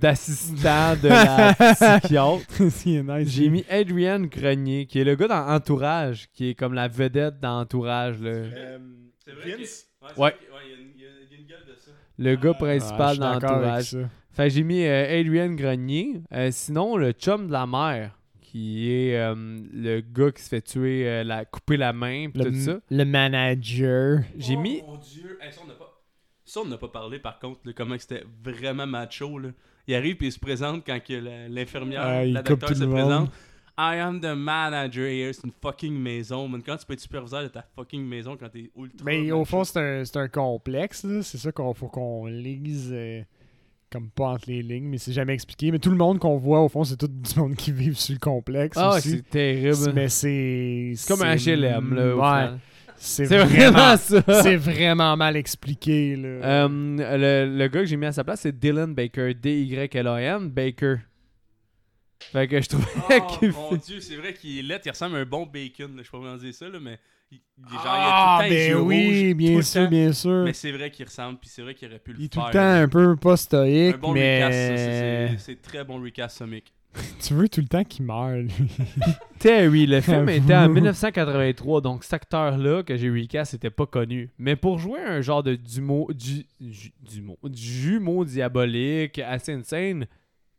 [0.00, 1.54] d'assistant de la
[2.00, 2.44] psychiatre.
[2.70, 3.28] C'est nice.
[3.28, 7.38] J'ai mis Adrian Grenier, qui est le gars dans Entourage, qui est comme la vedette
[7.40, 8.20] dans Entourage.
[8.20, 8.30] là.
[8.30, 8.78] Euh,
[9.26, 9.86] C'est vrai que- Vince?
[10.00, 10.12] c'est Ouais.
[10.16, 11.74] vrai que- il y a une- il y, a- il y a une gueule de
[11.78, 11.90] ça.
[12.18, 13.84] Le gars Ah, je principal suis dans d'accord avec Entourage.
[13.90, 13.98] ça.
[14.32, 16.22] Fait que j'ai mis euh, Adrian Grenier.
[16.32, 19.34] Euh, sinon, le chum de la mère, qui est euh,
[19.72, 22.78] le gars qui se fait tuer, euh, la, couper la main, pis Le, tout ça.
[22.90, 24.20] le manager.
[24.36, 24.82] J'ai Oh mis.
[24.82, 26.02] Mon dieu, Hey, ça, on n'a pas...
[26.44, 29.38] ça, on n'a pas parlé par contre, là, comment que c'était vraiment macho.
[29.38, 29.48] Là.
[29.88, 32.74] Il arrive et il se présente quand que la- l'infirmière, Ah, il la coupe tout
[32.74, 32.94] se le monde.
[32.96, 33.30] présente.
[33.78, 36.48] I am the manager here, c'est une fucking maison.
[36.48, 39.04] Man, quand tu peux être superviseur de ta fucking maison quand t'es ultra.
[39.04, 41.04] Mais au fond, c'est un, c'est un complexe.
[41.04, 41.22] là.
[41.22, 43.20] C'est ça qu'on faut qu'on lise euh,
[43.92, 45.70] comme pas entre les lignes, mais c'est jamais expliqué.
[45.72, 48.14] Mais tout le monde qu'on voit, au fond, c'est tout du monde qui vit sur
[48.14, 48.78] le complexe.
[48.80, 49.92] Ah, c'est terrible.
[49.94, 50.92] Mais c'est.
[50.96, 52.14] C'est comme un HLM, là.
[52.16, 52.44] au Ouais.
[52.46, 52.58] final.
[52.98, 54.42] C'est C'est vraiment, vraiment ça.
[54.42, 56.16] c'est vraiment mal expliqué.
[56.16, 56.28] Là.
[56.28, 56.68] Euh,
[57.46, 59.34] le, le gars que j'ai mis à sa place, c'est Dylan Baker.
[59.34, 60.96] D-Y-L-A-N, Baker.
[62.18, 64.90] Fait que je trouvais Oh qu'il mon fait- dieu, c'est vrai qu'il est laid, il
[64.90, 65.96] ressemble à un bon bacon.
[65.96, 66.02] Là.
[66.02, 66.98] Je sais pas comment dire ça, là, mais.
[67.32, 67.38] Il,
[67.68, 69.62] genre, ah, il a tout le temps les ben yeux oui, rouges, tout bien le
[69.62, 69.90] sûr, temps.
[69.90, 70.44] bien sûr.
[70.44, 72.38] Mais c'est vrai qu'il ressemble, puis c'est vrai qu'il aurait pu le Il est tout
[72.38, 72.46] faire.
[72.48, 76.36] le temps un peu pas stoïque, Un bon mais recast, ça, c'est- très bon recast
[76.38, 76.72] somique.
[77.20, 78.52] tu veux tout le temps qu'il meure, lui?
[79.40, 80.74] Terry, le film était en J'avoue.
[80.74, 84.30] 1983, donc cet acteur-là que j'ai recast c'était pas connu.
[84.38, 90.06] Mais pour jouer un genre de dumo, du, dumo, du jumeau diabolique assez insane,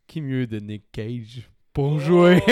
[0.08, 2.42] qui mieux de Nick Cage pour jouer?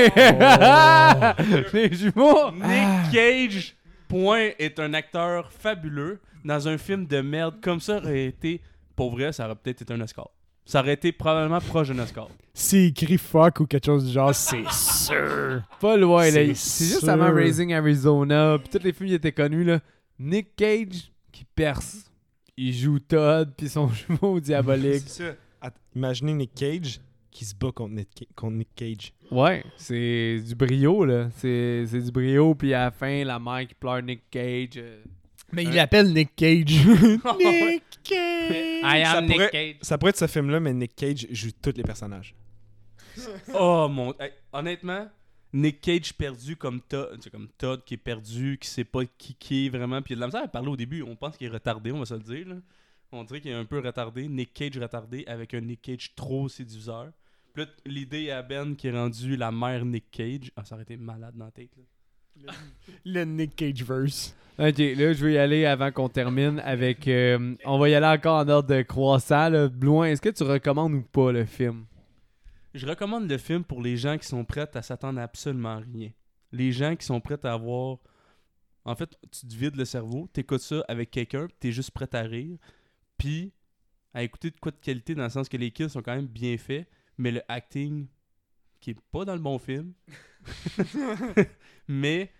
[1.72, 2.52] Les jumeaux?
[2.52, 3.74] Nick Cage,
[4.08, 8.60] point, est un acteur fabuleux dans un film de merde comme ça aurait été.
[8.94, 10.28] Pour vrai, ça aurait peut-être été un Oscar.
[10.64, 12.28] Ça aurait été probablement proche d'un Oscar.
[12.54, 15.62] S'il écrit fuck ou quelque chose du genre, c'est sûr.
[15.80, 16.30] Pas loin, là.
[16.32, 19.80] C'est C'est juste avant Raising Arizona, puis tous les films qui étaient connus, là.
[20.18, 22.10] Nick Cage qui perce.
[22.56, 25.04] Il joue Todd, puis son jumeau diabolique.
[25.06, 25.34] C'est ça.
[25.60, 27.00] Att- Imaginez Nick Cage
[27.36, 29.12] qui se bat contre Nick, Ca- contre Nick Cage.
[29.30, 31.28] Ouais, c'est du brio, là.
[31.36, 34.78] C'est c'est du brio, puis à la fin, la mère qui pleure Nick Cage.
[34.78, 35.02] euh,
[35.52, 35.74] Mais il Hein?
[35.74, 36.64] l'appelle Nick Cage.
[36.86, 38.82] Nick Cage!
[38.82, 39.74] I Ça am Nick pourrait- Cage.
[39.82, 42.34] Ça pourrait être ce film-là, mais Nick Cage joue tous les personnages.
[43.54, 44.12] Oh mon.
[44.20, 45.08] hey, honnêtement,
[45.52, 49.34] Nick Cage perdu comme Todd, c'est comme Todd qui est perdu, qui sait pas qui,
[49.34, 50.02] qui est vraiment.
[50.02, 51.02] Puis il a de la misère à parler au début.
[51.02, 52.48] On pense qu'il est retardé, on va se le dire.
[52.48, 52.56] là.
[53.12, 54.26] On dirait qu'il est un peu retardé.
[54.28, 57.10] Nick Cage retardé avec un Nick Cage trop séduiseur.
[57.56, 60.50] Puis l'idée à Ben qui est rendu la mère Nick Cage.
[60.56, 61.70] Ah, ça aurait été malade dans la tête.
[61.76, 62.52] Là.
[63.04, 64.36] Le Nick Cage verse.
[64.58, 67.08] Ok, là, je vais y aller avant qu'on termine avec.
[67.08, 69.68] euh, on va y aller encore en ordre de croissant, là.
[69.80, 71.84] Loin, est-ce que tu recommandes ou pas le film?
[72.74, 76.10] Je recommande le film pour les gens qui sont prêts à s'attendre à absolument rien.
[76.52, 77.98] Les gens qui sont prêts à avoir.
[78.84, 82.20] En fait, tu te vides le cerveau, t'écoutes ça avec quelqu'un, t'es juste prêt à
[82.20, 82.56] rire,
[83.18, 83.52] puis
[84.14, 86.26] à écouter de quoi de qualité dans le sens que les kills sont quand même
[86.28, 86.86] bien faits,
[87.18, 88.06] mais le acting
[88.80, 89.92] qui est pas dans le bon film,
[91.88, 92.30] mais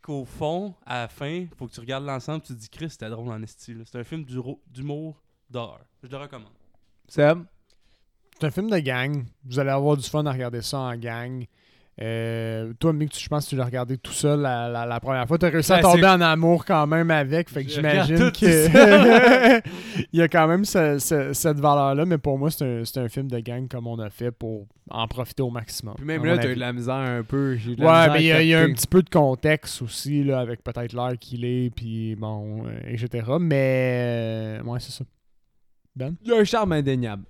[0.00, 3.08] qu'au fond, à la fin, faut que tu regardes l'ensemble, tu te dis Chris, c'était
[3.10, 3.74] drôle en esti.
[3.74, 3.84] là.
[3.86, 5.84] C'est un film d'humour- d'humour d'horreur.
[6.02, 6.52] Je le recommande.
[7.08, 7.46] Sam
[8.38, 9.24] C'est un film de gang.
[9.44, 11.44] Vous allez avoir du fun à regarder ça en gang.
[12.02, 14.98] Euh, toi, Mick, tu- je pense que tu l'as regardé tout seul la, la- la
[14.98, 15.38] première fois.
[15.38, 17.48] Tu as réussi à tomber en amour quand même avec.
[17.48, 19.58] Fait que j'imagine que
[20.12, 22.04] il y a quand même ce- ce- cette valeur-là.
[22.04, 25.42] Mais pour moi, c'est un, film de gang comme on a fait pour en profiter
[25.42, 25.94] au maximum.
[25.96, 27.56] Puis même là, mon t'as eu de la misère un peu.
[27.56, 29.80] De la Ouais, mais il y, a- il y a un petit peu de contexte
[29.82, 33.24] aussi, là, avec peut-être l'heure qu'il est, puis bon, euh, etc.
[33.40, 35.04] Mais, euh, ouais, c'est ça.
[35.94, 36.16] Ben?
[36.24, 37.24] Il y a un charme indéniable.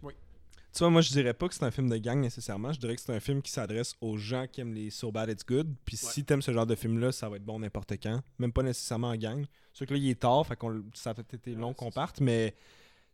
[0.72, 2.72] Tu vois, moi, je dirais pas que c'est un film de gang nécessairement.
[2.72, 5.28] Je dirais que c'est un film qui s'adresse aux gens qui aiment les So Bad
[5.28, 5.74] It's Good.
[5.84, 8.20] Puis si t'aimes ce genre de film-là, ça va être bon n'importe quand.
[8.38, 9.44] Même pas nécessairement en gang.
[9.72, 11.90] C'est sûr que là, il est tard, fait qu'on ça a peut-être été long qu'on
[11.90, 12.20] parte.
[12.20, 12.54] Mais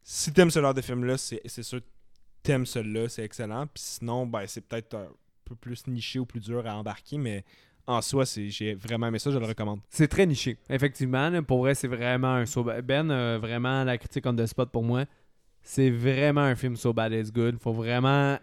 [0.05, 1.87] si t'aimes ce genre de film-là, c'est c'est sûr que
[2.45, 3.67] t'aimes celui-là, c'est excellent.
[3.67, 5.09] Puis sinon, ben, c'est peut-être un
[5.45, 7.19] peu plus niché ou plus dur à embarquer.
[7.19, 7.45] Mais
[7.89, 9.81] en soi, c'est j'ai vraiment aimé ça, je le recommande.
[9.91, 10.59] C'est très niché.
[10.71, 14.47] Effectivement, pour vrai, c'est vraiment un so bad- Ben, euh, vraiment la critique on the
[14.47, 15.07] spot pour moi.
[15.71, 17.59] C'est vraiment un film so bad it's good.
[17.61, 18.39] Faut vraiment.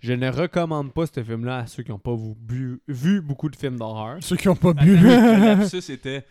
[0.00, 3.48] Je ne recommande pas ce film-là à ceux qui n'ont pas vu, bu- vu beaucoup
[3.48, 4.18] de films d'horreur.
[4.20, 4.94] Ceux qui ont pas bu.
[4.98, 6.26] Le c'était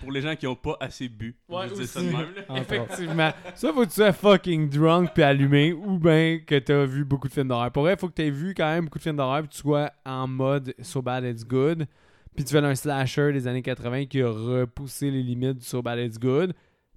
[0.00, 1.36] pour les gens qui ont pas assez bu.
[1.48, 2.56] Ouais, Je dis ça de même, là.
[2.56, 3.30] Effectivement.
[3.54, 7.04] Soit faut que tu sois fucking drunk puis allumé, ou bien que tu as vu
[7.04, 7.70] beaucoup de films d'horreur.
[7.70, 9.58] Pour vrai, faut que tu aies vu quand même beaucoup de films d'horreur puis tu
[9.58, 11.86] sois en mode so bad it's good.
[12.34, 15.82] Puis tu fais un slasher des années 80 qui a repoussé les limites du so
[15.82, 16.52] bad it's good.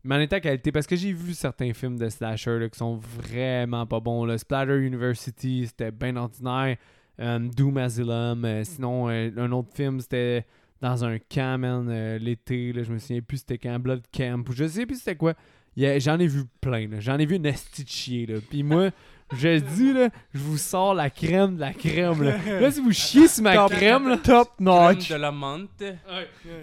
[0.05, 2.97] Mais en étant qualité, parce que j'ai vu certains films de slasher là, qui sont
[2.97, 4.37] vraiment pas bons.
[4.37, 6.77] Splatter University, c'était bien ordinaire.
[7.19, 8.45] Euh, Doom Asylum.
[8.45, 10.45] euh, sinon, euh, un autre film, c'était
[10.79, 11.87] dans un camp,
[12.21, 12.71] l'été.
[12.75, 13.79] Je me souviens plus c'était quand.
[13.79, 14.47] Blood Camp.
[14.47, 15.33] Ou je sais plus c'était quoi.
[15.75, 16.87] J'en ai vu plein.
[16.99, 18.27] J'en ai vu une esti.
[18.49, 18.91] Puis moi,
[19.35, 22.21] je dis, là, je vous sors la crème de la crème.
[22.23, 25.09] Là, là si vous chiez sur ma Top- crème, là, Top Crème notch.
[25.09, 25.83] de la menthe.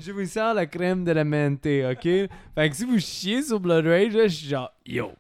[0.01, 2.03] je vous sors la crème de la menthe, ok?
[2.55, 5.13] Fait que si vous chiez sur Blood Rage, là, je suis genre, yo,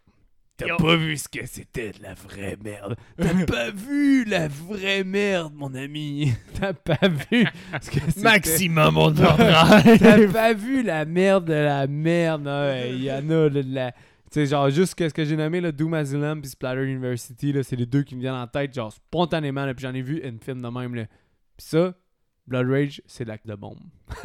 [0.54, 2.94] T'as pas vu ce que c'était de la vraie merde?
[3.16, 6.32] T'as pas vu la vraie merde, mon ami?
[6.60, 7.44] T'as pas vu
[7.80, 8.20] ce que c'était?
[8.20, 12.46] Maximum on T'as pas vu la merde de la merde?
[12.46, 12.84] hein?
[12.86, 13.92] Il y en a de la.
[14.32, 17.62] Tu sais, genre, juste ce que j'ai nommé, là, Doom Asylum puis Splatter University, là,
[17.62, 20.20] c'est les deux qui me viennent en tête, genre, spontanément, là, puis j'en ai vu
[20.26, 21.04] une film de même, là.
[21.56, 21.92] Puis ça,
[22.46, 23.78] Blood Rage, c'est l'acte de bombe.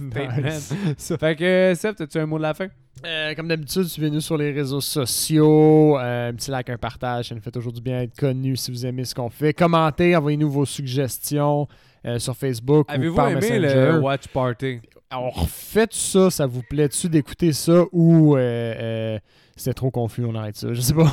[0.00, 0.74] Nice.
[1.20, 2.66] Fait que, Seb, as-tu un mot de la fin?
[3.04, 5.98] Euh, comme d'habitude, suivez-nous sur les réseaux sociaux.
[5.98, 7.28] Euh, un petit like, un partage.
[7.28, 9.52] Ça nous fait toujours du bien être connu si vous aimez ce qu'on fait.
[9.52, 11.66] Commentez, envoyez-nous vos suggestions
[12.04, 13.92] euh, sur Facebook ou Avez-vous par aimé Messenger.
[13.92, 14.80] le Watch Party?
[15.16, 19.16] Alors, faites ça, ça vous plaît-tu d'écouter ça ou euh, euh,
[19.54, 21.06] c'est trop confus, on arrête ça, je sais pas.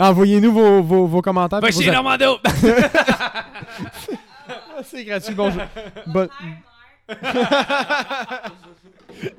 [0.00, 1.60] Envoyez-nous vos, vos, vos commentaires.
[1.60, 2.38] Va chez Normando!
[4.84, 5.62] C'est gratuit, bonjour.
[6.08, 6.28] Bon-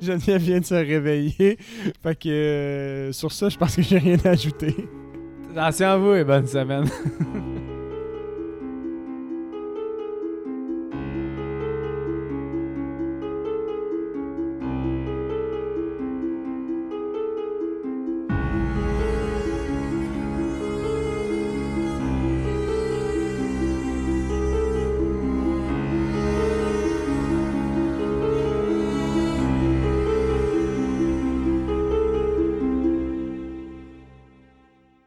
[0.01, 1.57] Geneviève vient de se réveiller.
[2.01, 4.73] Fait que euh, sur ça, je pense que j'ai rien à ajouter.
[5.51, 6.89] Attention à vous et bonne semaine.